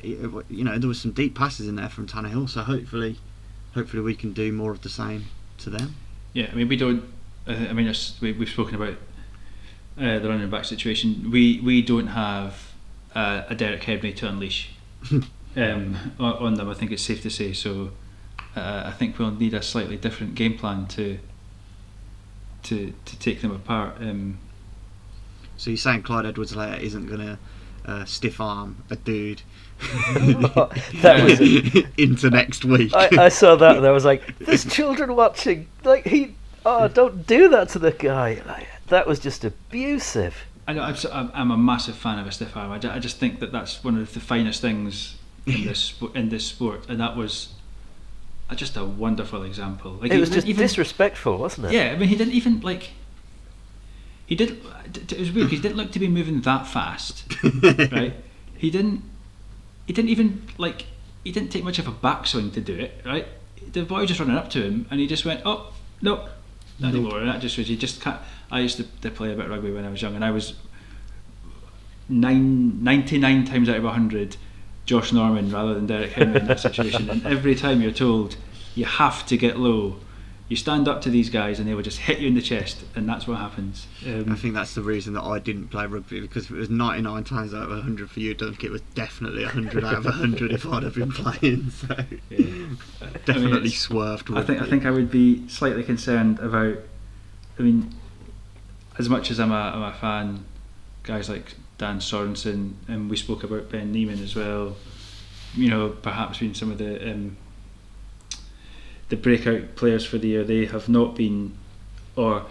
[0.02, 2.48] you know, there was some deep passes in there from Tannehill.
[2.48, 3.18] So hopefully,
[3.74, 5.26] hopefully we can do more of the same
[5.58, 5.96] to them.
[6.32, 7.04] Yeah, I mean we don't.
[7.46, 8.96] I I mean we, we've spoken about
[9.98, 11.30] uh, the running back situation.
[11.30, 12.72] We we don't have
[13.14, 14.70] uh, a Derrick Henry to unleash
[15.10, 16.68] um, on, on them.
[16.68, 17.52] I think it's safe to say.
[17.54, 17.92] So
[18.56, 21.18] uh, I think we'll need a slightly different game plan to
[22.64, 23.96] to to take them apart.
[24.00, 24.38] Um,
[25.56, 27.38] So you're saying Clyde Edwards-Helaire isn't going to
[27.86, 29.42] uh, stiff arm a dude
[31.02, 31.84] that was.
[31.98, 32.92] into next week?
[32.94, 37.26] I, I saw that and I was like, "There's children watching." Like he, oh, don't
[37.26, 38.40] do that to the guy.
[38.46, 40.34] Like, that was just abusive.
[40.68, 42.72] I know, I'm, s- I'm I'm a massive fan of a stiff arm.
[42.72, 45.16] I, I just think that that's one of the finest things
[45.46, 47.52] in this in this sport, and that was
[48.54, 49.92] just a wonderful example.
[50.00, 51.72] Like It was just even- disrespectful, wasn't it?
[51.72, 52.90] Yeah, I mean, he didn't even like.
[54.26, 54.58] He did.
[54.94, 55.48] It was weird.
[55.48, 57.24] 'cause He didn't look to be moving that fast,
[57.92, 58.14] right?
[58.56, 59.02] He didn't.
[59.86, 60.86] He didn't even like.
[61.24, 63.26] He didn't take much of a backswing to do it, right?
[63.72, 66.28] The boy was just running up to him, and he just went, "Oh, no,
[66.78, 67.66] not anymore." And that just was.
[67.68, 68.20] He just can't.
[68.50, 70.30] I used to, to play a bit of rugby when I was young, and I
[70.30, 70.54] was
[72.08, 74.36] nine, 99 times out of hundred,
[74.86, 77.10] Josh Norman rather than Derrick Henry in that situation.
[77.10, 78.36] and every time you're told
[78.74, 79.96] you have to get low,
[80.48, 82.84] you stand up to these guys and they will just hit you in the chest,
[82.94, 83.88] and that's what happens.
[84.06, 86.70] Um, I think that's the reason that I didn't play rugby because if it was
[86.70, 90.52] 99 times out of 100 for you, Dunk, it was definitely 100 out of 100
[90.52, 91.70] if I'd have been playing.
[91.70, 91.96] So
[92.30, 92.38] yeah.
[93.24, 94.30] definitely it's- swerved.
[94.32, 96.78] I think I think I would be slightly concerned about.
[97.58, 97.92] I mean,
[98.98, 100.44] as much as I'm a, I'm a fan,
[101.02, 104.76] guys like Dan Sorensen, and we spoke about Ben Niemann as well.
[105.54, 107.36] You know, perhaps being some of the um,
[109.08, 111.56] the breakout players for the year, they have not been,
[112.16, 112.46] or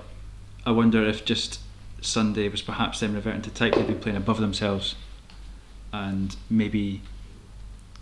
[0.65, 1.59] I wonder if just
[2.01, 4.95] Sunday was perhaps them reverting to type they'd be playing above themselves,
[5.91, 7.01] and maybe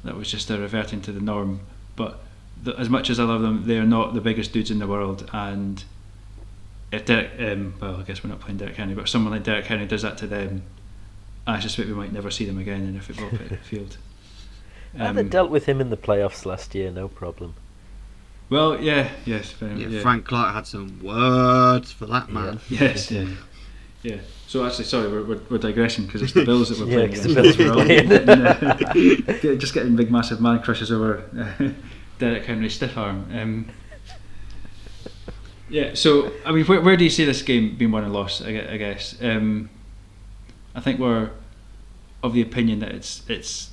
[0.04, 1.62] that was just a reverting to the norm.
[1.96, 2.20] But
[2.62, 4.88] the, as much as I love them, they are not the biggest dudes in the
[4.88, 5.84] world, and
[6.92, 9.66] if Derrick, um, well, I guess we're not playing Derrick Henry, but someone like Derrick
[9.66, 10.64] Henry does that to them,
[11.46, 13.98] I suspect we might never see them again in a football fi- field.
[14.94, 17.56] and they Um, dealt with him in the playoffs last year, no problem.
[18.50, 20.02] well, yeah, yes, very, Yeah, yeah.
[20.02, 22.60] Frank Clark had some words for that man.
[22.70, 23.26] Yes, yeah,
[24.04, 24.18] yeah.
[24.48, 27.14] So actually, sorry, we're, we're, we're digressing because it's the Bills that we're Yeah, playing
[27.14, 27.36] 'cause against.
[27.36, 29.28] the Bills We're were playing.
[29.30, 31.24] getting, uh, just getting big, massive man crushes over
[31.60, 31.70] uh,
[32.20, 33.26] Derrick Henry's stiff arm.
[33.34, 33.66] Um,
[35.70, 35.94] yeah.
[35.96, 38.42] So I mean, where, where do you see this game being won and lost?
[38.44, 39.16] I, I guess.
[39.22, 39.70] Um,
[40.76, 41.32] I think we're
[42.22, 43.72] of the opinion that it's it's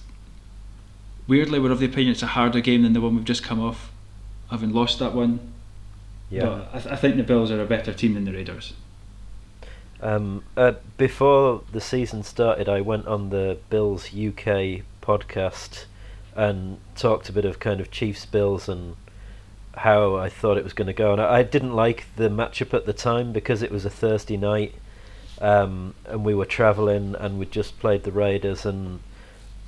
[1.26, 3.60] weirdly we're of the opinion it's a harder game than the one we've just come
[3.60, 3.90] off,
[4.50, 5.52] having lost that one.
[6.28, 6.44] Yeah.
[6.44, 8.74] But I, th- I think the Bills are a better team than the Raiders.
[10.02, 15.84] Um, uh, before the season started, I went on the Bills UK podcast
[16.34, 18.96] and talked a bit of kind of Chiefs Bills and
[19.76, 21.12] how I thought it was going to go.
[21.12, 24.36] And I, I didn't like the matchup at the time because it was a Thursday
[24.36, 24.74] night
[25.40, 29.00] um, and we were travelling and we'd just played the Raiders and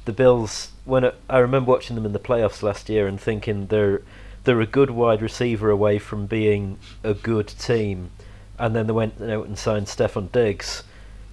[0.05, 0.73] the Bills.
[0.85, 4.03] When it, I remember watching them in the playoffs last year and thinking they're
[4.45, 8.11] they're a good wide receiver away from being a good team
[8.59, 10.85] and then they went out and signed Stefon Diggs,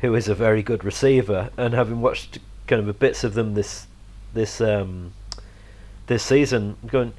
[0.01, 1.51] who is a very good receiver.
[1.57, 3.87] And having watched kind of bits of them this
[4.33, 5.13] this um,
[6.07, 7.13] this season, I'm going,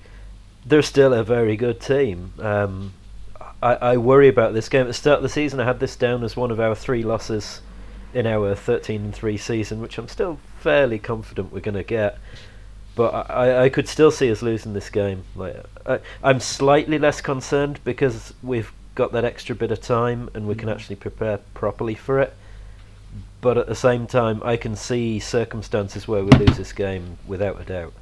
[0.67, 2.33] they're still a very good team.
[2.41, 2.93] Um,
[3.63, 4.83] I, I worry about this game.
[4.83, 7.03] At the start of the season, I had this down as one of our three
[7.03, 7.61] losses
[8.15, 12.19] in our 13 and 3 season, which I'm still fairly confident we're going to get.
[12.97, 15.25] But I, I could still see us losing this game.
[15.37, 15.57] Like
[15.87, 20.55] I, I'm slightly less concerned because we've got that extra bit of time and we
[20.55, 20.75] can mm.
[20.75, 22.35] actually prepare properly for it.
[23.41, 27.61] But at the same time, I can see circumstances where we lose this game without
[27.61, 27.95] a doubt.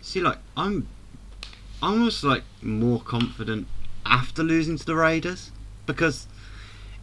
[0.00, 0.86] See, like I'm,
[1.82, 3.66] I'm almost like more confident
[4.10, 5.50] after losing to the Raiders
[5.86, 6.26] because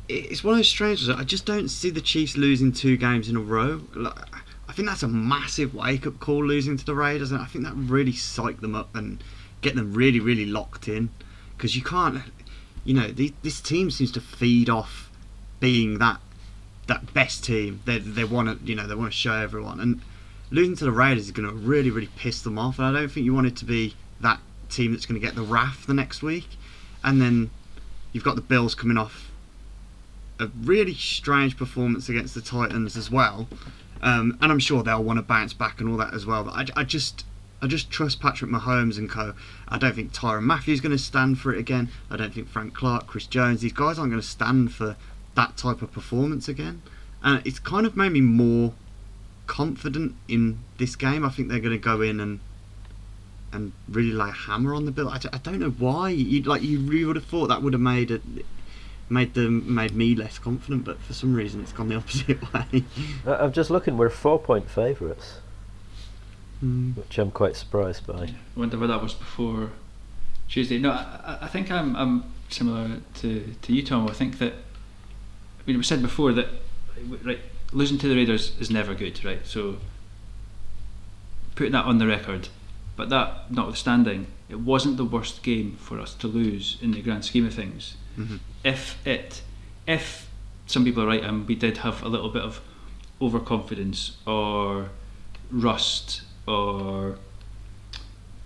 [0.08, 1.08] it's one of those strange.
[1.08, 1.20] ones.
[1.20, 3.82] I just don't see the Chiefs losing two games in a row.
[4.70, 7.74] I think that's a massive wake-up call losing to the Raiders, and I think that
[7.74, 9.24] really psyched them up and
[9.62, 11.10] get them really, really locked in
[11.56, 12.22] because you can't,
[12.84, 15.10] you know, this team seems to feed off
[15.60, 16.20] being that
[16.88, 17.82] that best team.
[17.86, 20.02] They they want to, you know, they want to show everyone and
[20.52, 22.80] losing to the Raiders is going to really, really piss them off.
[22.80, 24.40] And I don't think you want it to be that
[24.70, 26.57] team that's going to get the wrath the next week.
[27.04, 27.50] And then
[28.12, 29.32] you've got the Bills coming off
[30.40, 33.48] a really strange performance against the Titans as well.
[34.02, 36.44] Um, and I'm sure they'll want to bounce back and all that as well.
[36.44, 37.26] But I, I just.
[37.60, 39.34] I just trust Patrick Mahomes and co.
[39.68, 41.90] I don't think Tyrann Mathieu's going to stand for it again.
[42.08, 44.96] I don't think Frank Clark, Chris Jones, these guys aren't going to stand for
[45.34, 46.84] that type of performance again.
[47.24, 48.74] And it's kind of made me more
[49.48, 51.26] confident in this game.
[51.26, 52.42] I think they're going to go in and
[53.54, 55.10] and really lay a hammer on the bill.
[55.10, 56.10] I, d- I don't know why.
[56.10, 58.22] You like you really would have thought that would have made it
[59.10, 62.84] made them made me less confident, but for some reason it's gone the opposite way.
[63.26, 65.40] I- I'm just looking, we're four point favourites,
[66.60, 66.92] Hmm.
[66.92, 68.24] which I'm quite surprised by.
[68.24, 69.70] I wonder where that was before
[70.50, 70.78] Tuesday.
[70.78, 74.08] No, I, I- I think I'm, I'm similar to, to you, Tom.
[74.10, 76.48] I think that, I mean, it was said before that
[77.24, 77.40] right,
[77.72, 79.46] losing to the Raiders is never good, right?
[79.46, 79.78] So,
[81.56, 82.50] putting that on the record,
[82.98, 87.24] but that notwithstanding, it wasn't the worst game for us to lose in the grand
[87.24, 87.96] scheme of things.
[88.18, 88.40] Mhm.
[88.66, 89.42] If it,
[89.88, 90.28] if
[90.66, 92.60] some people are right, and we did have a little bit of
[93.22, 94.90] overconfidence or
[95.52, 97.18] rust or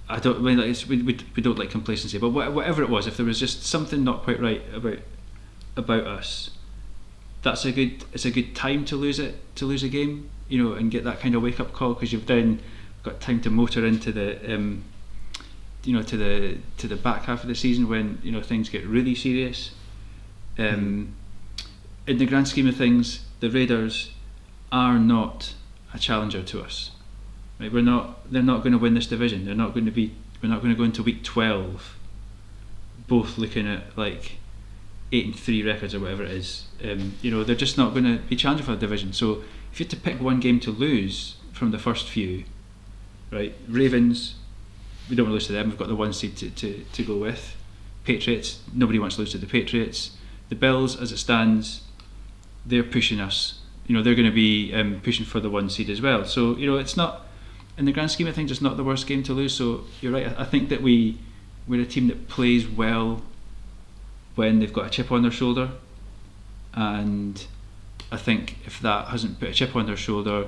[0.09, 2.81] I don't I mean like it's, we, we we don't like complacency, but wha- whatever
[2.83, 4.99] it was, if there was just something not quite right about
[5.77, 6.51] about us,
[7.43, 10.61] that's a good it's a good time to lose it to lose a game, you
[10.61, 12.59] know, and get that kind of wake up call because you've then
[13.03, 14.83] got time to motor into the um,
[15.83, 18.69] you know to the to the back half of the season when you know things
[18.69, 19.71] get really serious.
[20.57, 21.15] Um,
[22.07, 24.11] In the grand scheme of things, the Raiders
[24.71, 25.53] are not
[25.93, 26.91] a challenger to us.
[27.59, 28.31] Right, we're not.
[28.31, 29.45] They're not going to win this division.
[29.45, 30.13] They're not going to be.
[30.41, 31.95] We're not going to go into week twelve,
[33.07, 34.37] both looking at like
[35.11, 36.65] eight and three records or whatever it is.
[36.83, 39.13] Um, you know, they're just not going to be challenging for the division.
[39.13, 42.45] So if you had to pick one game to lose from the first few,
[43.31, 43.55] right?
[43.67, 44.35] Ravens,
[45.09, 45.69] we don't want to lose to them.
[45.69, 47.55] We've got the one seed to, to, to go with.
[48.03, 50.17] Patriots, nobody wants to lose to the Patriots.
[50.49, 51.83] The Bills, as it stands,
[52.65, 53.59] they're pushing us.
[53.87, 56.25] You know, they're going to be um, pushing for the one seed as well.
[56.25, 57.27] So you know, it's not
[57.77, 59.53] in the grand scheme of things, it's not the worst game to lose.
[59.53, 60.27] So you're right.
[60.27, 61.19] I I think that we
[61.67, 63.21] we're a team that plays well
[64.35, 65.71] when they've got a chip on their shoulder.
[66.73, 67.45] and
[68.11, 70.47] I think if that hasn't put a chip on their shoulder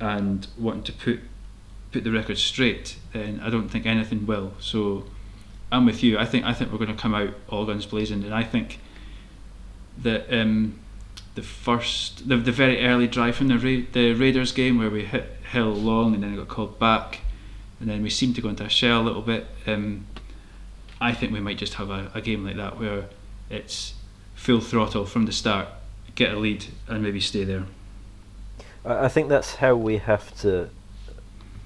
[0.00, 1.20] and wanting to put
[1.94, 4.52] put the record straight, then I don't think anything will.
[4.58, 5.04] So
[5.70, 6.18] I'm with you.
[6.18, 8.80] I think I think we're going to come out all guns blazing, and I think
[9.98, 10.80] that um,
[11.36, 15.04] the first the, the very early drive from the Ra- the Raiders game where we
[15.04, 17.20] hit Hill long and then got called back,
[17.78, 19.46] and then we seemed to go into a shell a little bit.
[19.64, 20.06] Um,
[21.00, 23.04] I think we might just have a, a game like that where
[23.50, 23.94] it's
[24.34, 25.68] full throttle from the start,
[26.16, 27.66] get a lead, and maybe stay there.
[28.84, 30.70] I think that's how we have to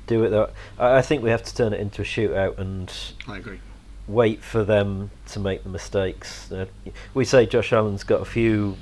[0.09, 0.31] do it.
[0.31, 2.93] Though I, I think we have to turn it into a shootout and
[3.29, 3.61] I agree.
[4.07, 6.51] wait for them to make the mistakes.
[6.51, 6.67] Uh,
[7.15, 8.77] we say Josh Allen's got a few,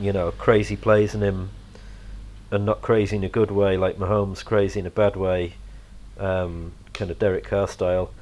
[0.00, 1.50] you know, crazy plays in him,
[2.50, 5.54] and not crazy in a good way, like Mahomes crazy in a bad way,
[6.18, 8.12] um, kind of Derek Carr style.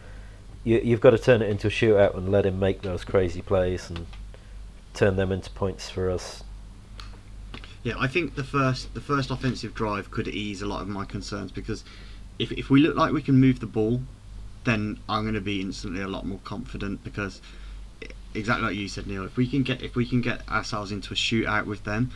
[0.63, 3.43] You, you've got to turn it into a shootout and let him make those crazy
[3.43, 4.07] plays and
[4.95, 6.45] turn them into points for us.
[7.83, 11.07] Yeah, I think the first the first offensive drive could ease a lot of my
[11.07, 11.83] concerns because
[12.41, 14.01] if if we look like we can move the ball,
[14.65, 17.41] then I'm going to be instantly a lot more confident because
[18.35, 19.25] exactly like you said, Neil.
[19.25, 22.11] If we can get if we can get ourselves into a shootout with them,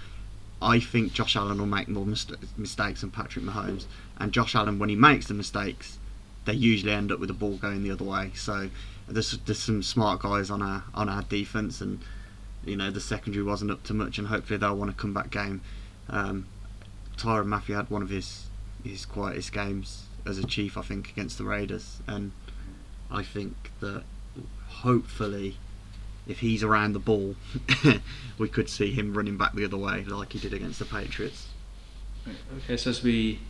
[0.63, 3.85] I think Josh Allen will make more mist- mistakes than Patrick Mahomes.
[4.17, 5.99] And Josh Allen, when he makes the mistakes,
[6.47, 8.33] they usually end up with the ball going the other way.
[8.35, 8.71] So
[9.07, 12.01] there's there's some smart guys on our on our defense and
[12.65, 15.61] you know the secondary wasn't up to much, and hopefully they'll want a comeback game.
[16.09, 16.47] Um,
[17.19, 18.47] Tyrann Mathieu had one of his
[18.83, 22.33] his quietest games as a chief, I think, against the Raiders, and
[23.11, 24.05] I think that
[24.69, 25.57] hopefully,
[26.27, 27.37] if he's around the ball,
[28.39, 31.49] we could see him running back the other way like he did against the Patriots.
[32.57, 33.41] Okay, so as we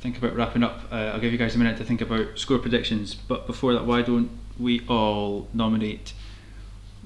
[0.00, 2.58] think about wrapping up, uh, I'll give you guys a minute to think about score
[2.58, 3.14] predictions.
[3.14, 6.12] But before that, why don't we all nominate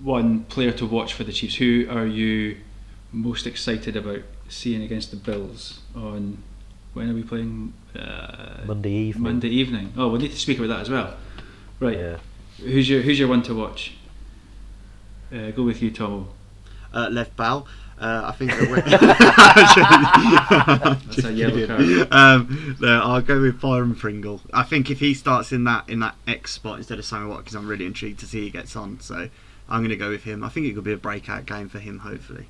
[0.02, 1.56] one player to watch for the Chiefs?
[1.56, 2.58] Who are you
[3.12, 6.42] most excited about seeing against the Bills on?
[6.94, 7.74] When are we playing?
[7.94, 9.22] Uh, Monday evening.
[9.22, 9.92] Monday evening.
[9.96, 11.16] Oh, we need to speak about that as well.
[11.80, 11.98] Right.
[11.98, 12.18] Yeah.
[12.58, 13.94] Who's your Who's your one to watch?
[15.32, 16.28] Uh, go with you, Tomo.
[16.92, 17.66] Uh, left bow.
[18.00, 18.50] Uh, I think
[18.84, 18.88] that
[21.06, 22.12] That's a yellow card.
[22.12, 24.40] Um, no, I'll go with Byron Pringle.
[24.52, 27.54] I think if he starts in that in that X spot instead of Sammy Watkins,
[27.54, 29.00] I'm really intrigued to see he gets on.
[29.00, 29.28] So
[29.68, 30.44] I'm going to go with him.
[30.44, 32.00] I think it could be a breakout game for him.
[32.00, 32.46] Hopefully.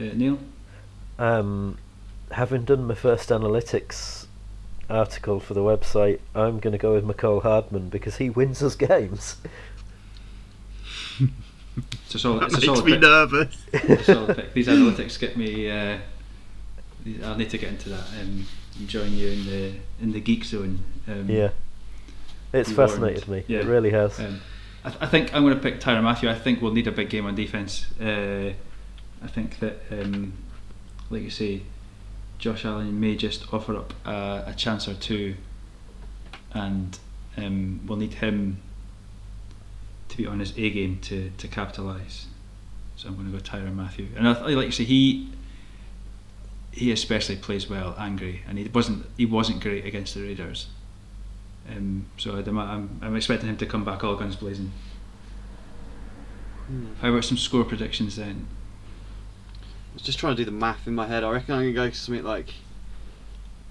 [0.00, 0.38] Uh, Neil.
[1.18, 1.78] Um,
[2.32, 4.26] having done my first analytics
[4.90, 8.74] article for the website, I'm going to go with Mecole Hardman because he wins us
[8.74, 9.36] games.
[12.06, 12.40] It's a solid.
[12.42, 13.00] That It's a makes solid me pick.
[13.02, 13.66] nervous.
[13.72, 14.52] It's a solid pick.
[14.52, 15.70] These analytics get me.
[15.70, 15.98] Uh,
[17.24, 18.44] I'll need to get into that and
[18.88, 19.72] join you in the
[20.02, 20.80] in the geek zone.
[21.06, 21.50] Um, yeah,
[22.52, 23.48] it's be fascinated warned.
[23.48, 23.54] me.
[23.54, 23.60] Yeah.
[23.60, 24.18] It really has.
[24.18, 24.40] Um,
[24.84, 26.28] I, th- I think I'm going to pick Tyrann Mathieu.
[26.30, 27.86] I think we'll need a big game on defense.
[28.00, 28.52] Uh,
[29.22, 30.32] I think that, um,
[31.10, 31.62] like you say,
[32.38, 35.34] Josh Allen may just offer up a, a chance or two,
[36.52, 36.98] and
[37.36, 38.60] um, we'll need him
[40.08, 42.26] to be on his A game to, to capitalise.
[42.96, 44.08] So I'm going to go Tyrann Mathieu.
[44.16, 45.30] And I, th- like you say, he
[46.72, 50.68] he especially plays well angry, and he wasn't he wasn't great against the Raiders.
[51.68, 54.72] Um, so I'd, I'm I'm expecting him to come back all guns blazing.
[57.00, 58.46] How about some score predictions then?
[59.98, 61.24] I was just trying to do the math in my head.
[61.24, 62.54] I reckon I'm gonna go something like,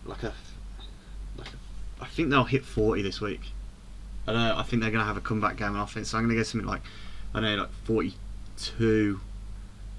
[0.06, 0.34] like a,
[1.38, 3.52] like a, I think they'll hit 40 this week.
[4.28, 4.58] I don't know.
[4.58, 6.10] I think they're gonna have a comeback game on offense.
[6.10, 6.82] So I'm gonna go something like,
[7.34, 9.22] I don't know, like 42,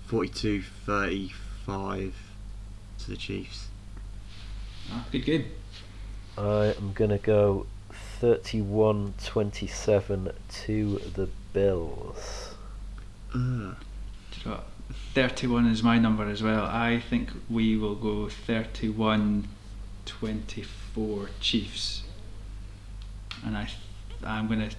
[0.07, 2.15] 42, 35
[2.99, 3.69] to the Chiefs.
[4.93, 5.47] Ah, good game.
[6.37, 7.67] I am going to go
[8.21, 12.55] 31 27 to the Bills.
[13.35, 13.35] Ugh.
[13.35, 14.67] Do you know what?
[15.15, 16.65] 31 is my number as well.
[16.65, 19.49] I think we will go 31
[20.07, 22.03] 24 Chiefs.
[23.45, 23.69] And I,
[24.25, 24.75] I'm going to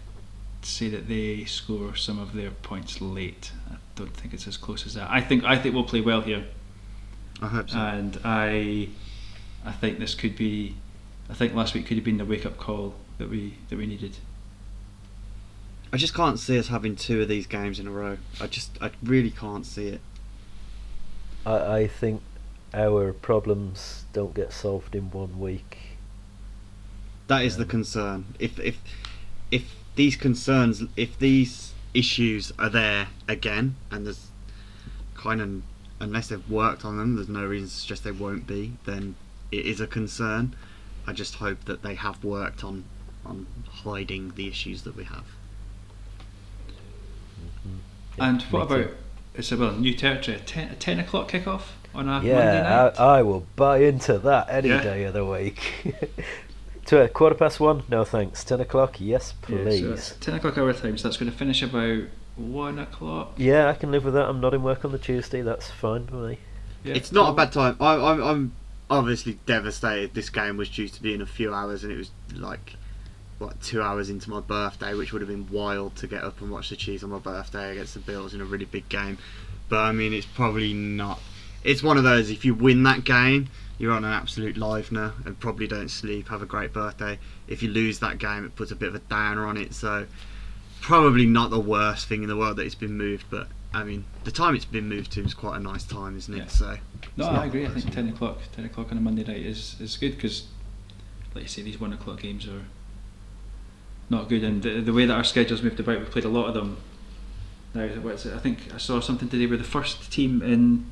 [0.61, 3.51] say that they score some of their points late.
[3.71, 5.09] I don't think it's as close as that.
[5.09, 6.45] I think I think we'll play well here.
[7.41, 7.77] I hope so.
[7.77, 8.89] and I
[9.65, 10.75] I think this could be
[11.29, 13.85] I think last week could have been the wake up call that we that we
[13.85, 14.17] needed.
[15.91, 18.17] I just can't see us having two of these games in a row.
[18.39, 20.01] I just, I really can't see it.
[21.45, 22.21] I, I think
[22.73, 25.77] our problems don't get solved in one week.
[27.27, 28.25] That is the Um, concern.
[28.39, 28.77] If if
[29.51, 34.27] if these concerns, if these issues are there again, and there's
[35.15, 35.61] kind of
[35.99, 38.73] unless they've worked on them, there's no reason to suggest they won't be.
[38.85, 39.15] Then
[39.51, 40.55] it is a concern.
[41.07, 42.85] I just hope that they have worked on
[43.25, 43.47] on
[43.83, 45.25] hiding the issues that we have.
[48.19, 48.87] Yeah, and what about
[49.35, 50.37] it's a well new territory.
[50.37, 51.61] A ten, a 10 o'clock kickoff
[51.95, 52.99] on a Monday Yeah, night.
[52.99, 54.81] I, I will buy into that any Yeah.
[54.83, 55.95] day of the week.
[56.85, 57.83] to a quarter past one?
[57.89, 58.43] No thanks.
[58.43, 58.99] Ten o'clock?
[58.99, 60.03] Yes, Yeah, please.
[60.03, 62.03] so 10 o'clock our time, so that's going to finish about
[62.35, 63.33] 1 o'clock.
[63.37, 64.27] Yeah, I can live with that.
[64.27, 65.41] I'm not in work on the Tuesday.
[65.41, 66.39] That's fine for me.
[66.83, 67.77] Yeah, it's not a bad time.
[67.79, 68.51] I, I'm, I'm
[68.89, 70.13] obviously devastated.
[70.13, 72.75] This game was due to be in a few hours, and it was like
[73.39, 76.51] what two hours into my birthday, which would have been wild to get up and
[76.51, 79.17] watch the Chiefs on my birthday against the Bills in a really big game.
[79.69, 81.19] But I mean, it's probably not.
[81.63, 82.29] It's one of those.
[82.29, 86.27] If you win that game, you're on an absolute livener and probably don't sleep.
[86.29, 87.17] Have a great birthday.
[87.47, 89.73] If you lose that game, it puts a bit of a downer on it.
[89.73, 90.05] So
[90.81, 93.47] probably not the worst thing in the world that it's been moved, but.
[93.71, 96.37] I mean, the time it's been moved to is quite a nice time, isn't it?
[96.37, 96.47] Yeah.
[96.47, 96.77] So
[97.17, 97.67] No, I agree.
[97.67, 100.47] I think 10 o'clock 10 o'clock on a Monday night is, is good because,
[101.35, 102.63] like you say, these 1 o'clock games are
[104.09, 104.43] not good.
[104.43, 106.77] And the, the way that our schedule's moved about, we've played a lot of them.
[107.73, 108.33] Now, what's it?
[108.33, 109.45] I think I saw something today.
[109.45, 110.85] We're the first team in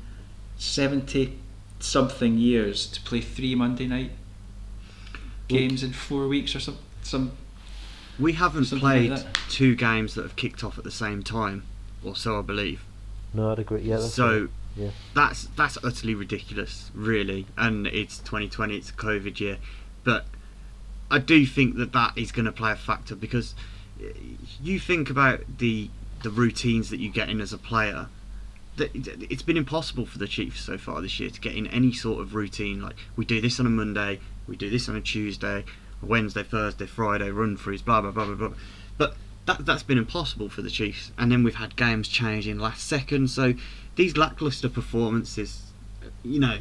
[0.56, 1.36] 70
[1.80, 4.10] something years to play three Monday night
[5.48, 7.32] games in four weeks or some, some
[8.18, 9.38] We haven't Something like played that.
[9.48, 11.64] two games that have kicked off at the same time,
[12.04, 12.84] or so I believe.
[13.32, 13.82] No, I'd agree.
[13.82, 14.50] Yeah, that's so right.
[14.76, 14.90] yeah.
[15.14, 17.46] that's that's utterly ridiculous, really.
[17.56, 19.58] And it's 2020, it's a COVID year,
[20.04, 20.26] but
[21.10, 23.54] I do think that that is going to play a factor because
[24.00, 24.08] uh,
[24.62, 25.90] you think about the
[26.22, 28.08] the routines that you get in as a player.
[28.76, 32.20] It's been impossible for the Chiefs so far this year to get in any sort
[32.20, 32.80] of routine.
[32.80, 35.64] Like we do this on a Monday, we do this on a Tuesday,
[36.02, 38.56] Wednesday, Thursday, Friday, run throughs, blah blah blah blah blah.
[38.96, 41.10] But that that's been impossible for the Chiefs.
[41.18, 43.30] And then we've had games changing last second.
[43.30, 43.54] So
[43.96, 45.72] these lackluster performances,
[46.22, 46.58] you know,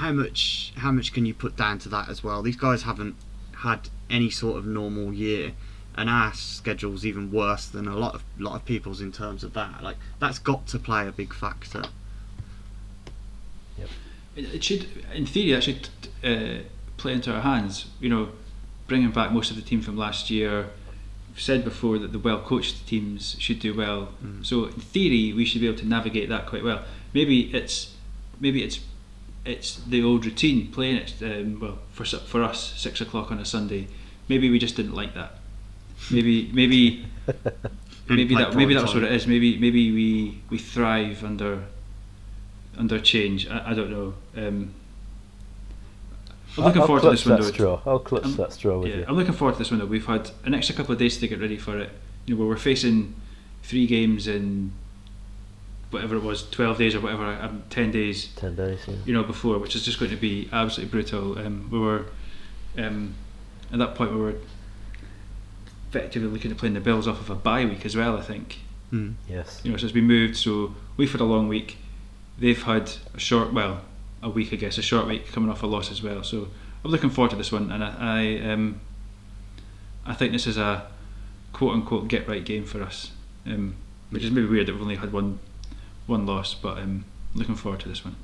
[0.00, 2.40] how much how much can you put down to that as well?
[2.42, 3.16] These guys haven't
[3.58, 5.52] had any sort of normal year,
[5.94, 9.52] and our schedule's even worse than a lot of lot of people's in terms of
[9.52, 9.82] that.
[9.82, 11.82] Like that's got to play a big factor.
[14.36, 15.88] It, it should, in theory, that should
[16.24, 16.62] uh,
[16.96, 17.86] play into our hands.
[18.00, 18.28] You know,
[18.86, 20.70] bringing back most of the team from last year.
[21.28, 24.08] We've said before that the well-coached teams should do well.
[24.24, 24.44] Mm.
[24.46, 26.84] So in theory, we should be able to navigate that quite well.
[27.12, 27.94] Maybe it's
[28.40, 28.80] maybe it's
[29.44, 31.14] it's the old routine playing it.
[31.22, 33.88] Um, well, for for us, six o'clock on a Sunday.
[34.28, 35.36] Maybe we just didn't like that.
[36.10, 37.06] Maybe maybe
[38.08, 39.26] maybe that maybe that's what it is.
[39.26, 41.64] Maybe maybe we we thrive under
[42.76, 43.48] under change.
[43.48, 44.14] I, I don't know.
[44.36, 44.74] Um,
[46.58, 47.42] I'm looking I'll forward to this window.
[47.44, 47.80] That straw.
[47.86, 49.04] I'll clutch Um, that straw with Yeah, you.
[49.08, 49.86] I'm looking forward to this window.
[49.86, 51.90] We've had an extra couple of days to get ready for it.
[52.26, 53.14] You know, where we're facing
[53.62, 54.72] three games in
[55.90, 58.80] whatever it was, 12 days or whatever, um, 10 days Ten days.
[58.86, 58.94] Yeah.
[59.04, 61.38] you know, before, which is just going to be absolutely brutal.
[61.38, 62.06] Um, we were
[62.78, 63.14] um,
[63.72, 64.34] at that point we were
[65.88, 68.16] effectively looking at playing the Bills off of a bye week as well.
[68.16, 68.58] I think
[68.92, 69.14] Mm.
[69.28, 69.60] Yes.
[69.62, 70.36] you know, so it's been moved.
[70.36, 71.76] So we've had a long week.
[72.38, 73.82] They've had a short, well,
[74.20, 76.24] a week I guess, a short week coming off a loss as well.
[76.24, 76.48] So
[76.84, 77.94] I'm looking forward to this one, and I,
[78.44, 78.80] I, um,
[80.04, 80.88] I think this is a
[81.52, 83.12] quote unquote get right game for us.
[83.46, 83.76] Um,
[84.10, 85.38] which is maybe weird that we've only had one,
[86.10, 87.04] one loss, but um,
[87.34, 88.16] looking forward to this one.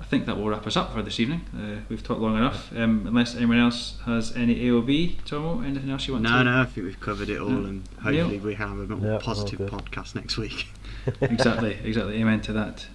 [0.00, 1.42] I think that will wrap us up for this evening.
[1.56, 2.70] Uh, we've talked long enough.
[2.76, 6.44] Um, unless anyone else has any AOB, Tomo, anything else you want No, to?
[6.44, 7.56] no, no, I think we've covered it all, Yeah.
[7.68, 8.38] and hopefully Neil?
[8.40, 10.68] we have a more Yeah, positive podcast next week.
[11.20, 12.16] exactly, exactly.
[12.20, 12.86] Amen to that.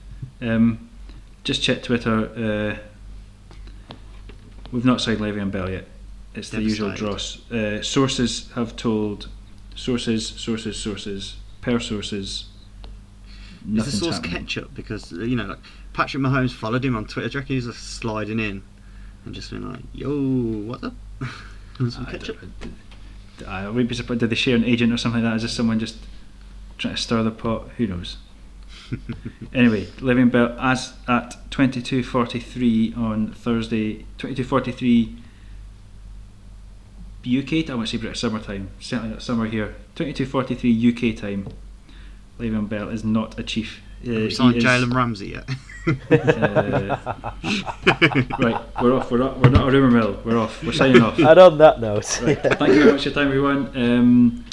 [0.41, 0.89] Um,
[1.43, 2.77] just check Twitter.
[3.89, 3.95] Uh,
[4.71, 5.85] we've not signed Le'Veon Bell yet.
[6.35, 7.49] It's the usual dross.
[7.51, 9.29] Uh, sources have told
[9.75, 12.45] sources, sources, sources, per sources.
[13.73, 14.45] Is the source happening.
[14.45, 14.73] ketchup?
[14.73, 15.59] Because you know, like
[15.93, 17.27] Patrick Mahomes followed him on Twitter.
[17.29, 18.63] Do you reckon he's just sliding in
[19.25, 20.93] and just been like, "Yo, what up?"
[21.79, 22.37] Want some I ketchup?
[23.47, 24.21] I would be surprised.
[24.21, 25.35] Did they share an agent or something like that?
[25.37, 25.97] Is this someone just
[26.77, 27.69] trying to stir the pot?
[27.77, 28.17] Who knows?
[29.53, 35.17] anyway, Le'Veon Bell as at twenty two forty three on Thursday, twenty two forty three
[37.25, 37.73] UK time.
[37.73, 38.69] I want to say British summer time.
[38.79, 39.75] Certainly not summer here.
[39.95, 41.47] Twenty two forty three UK time.
[42.39, 43.81] Le'Veon Bell is not a chief.
[44.01, 45.49] Uh, Have we he signed Jalen Ramsey yet?
[45.89, 46.97] uh,
[48.39, 49.11] right, we're off.
[49.11, 50.19] We're, not, we're not a rumour mill.
[50.23, 50.63] We're off.
[50.63, 51.19] We're signing off.
[51.19, 52.37] And on that note, Right.
[52.41, 53.71] Thank you very much for your time, everyone.
[53.75, 54.45] Um,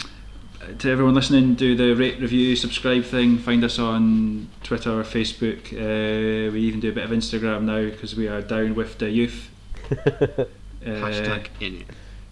[0.78, 3.38] to everyone listening, do the rate, review, subscribe thing.
[3.38, 5.72] Find us on Twitter, Facebook.
[5.72, 9.10] Uh, we even do a bit of Instagram now because we are down with the
[9.10, 9.48] youth.
[10.86, 11.86] Uh, Hashtag in it.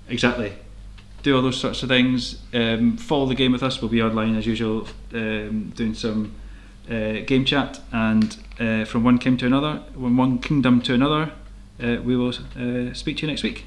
[0.08, 0.52] Exactly.
[1.22, 2.42] Do all those sorts of things.
[2.52, 3.80] Um, follow the game with us.
[3.80, 6.34] We'll be online as usual, um, doing some
[6.88, 7.80] uh, game chat.
[7.92, 11.32] And uh, from one king to another, from one kingdom to another,
[11.82, 13.64] uh, we will uh, speak to you next week.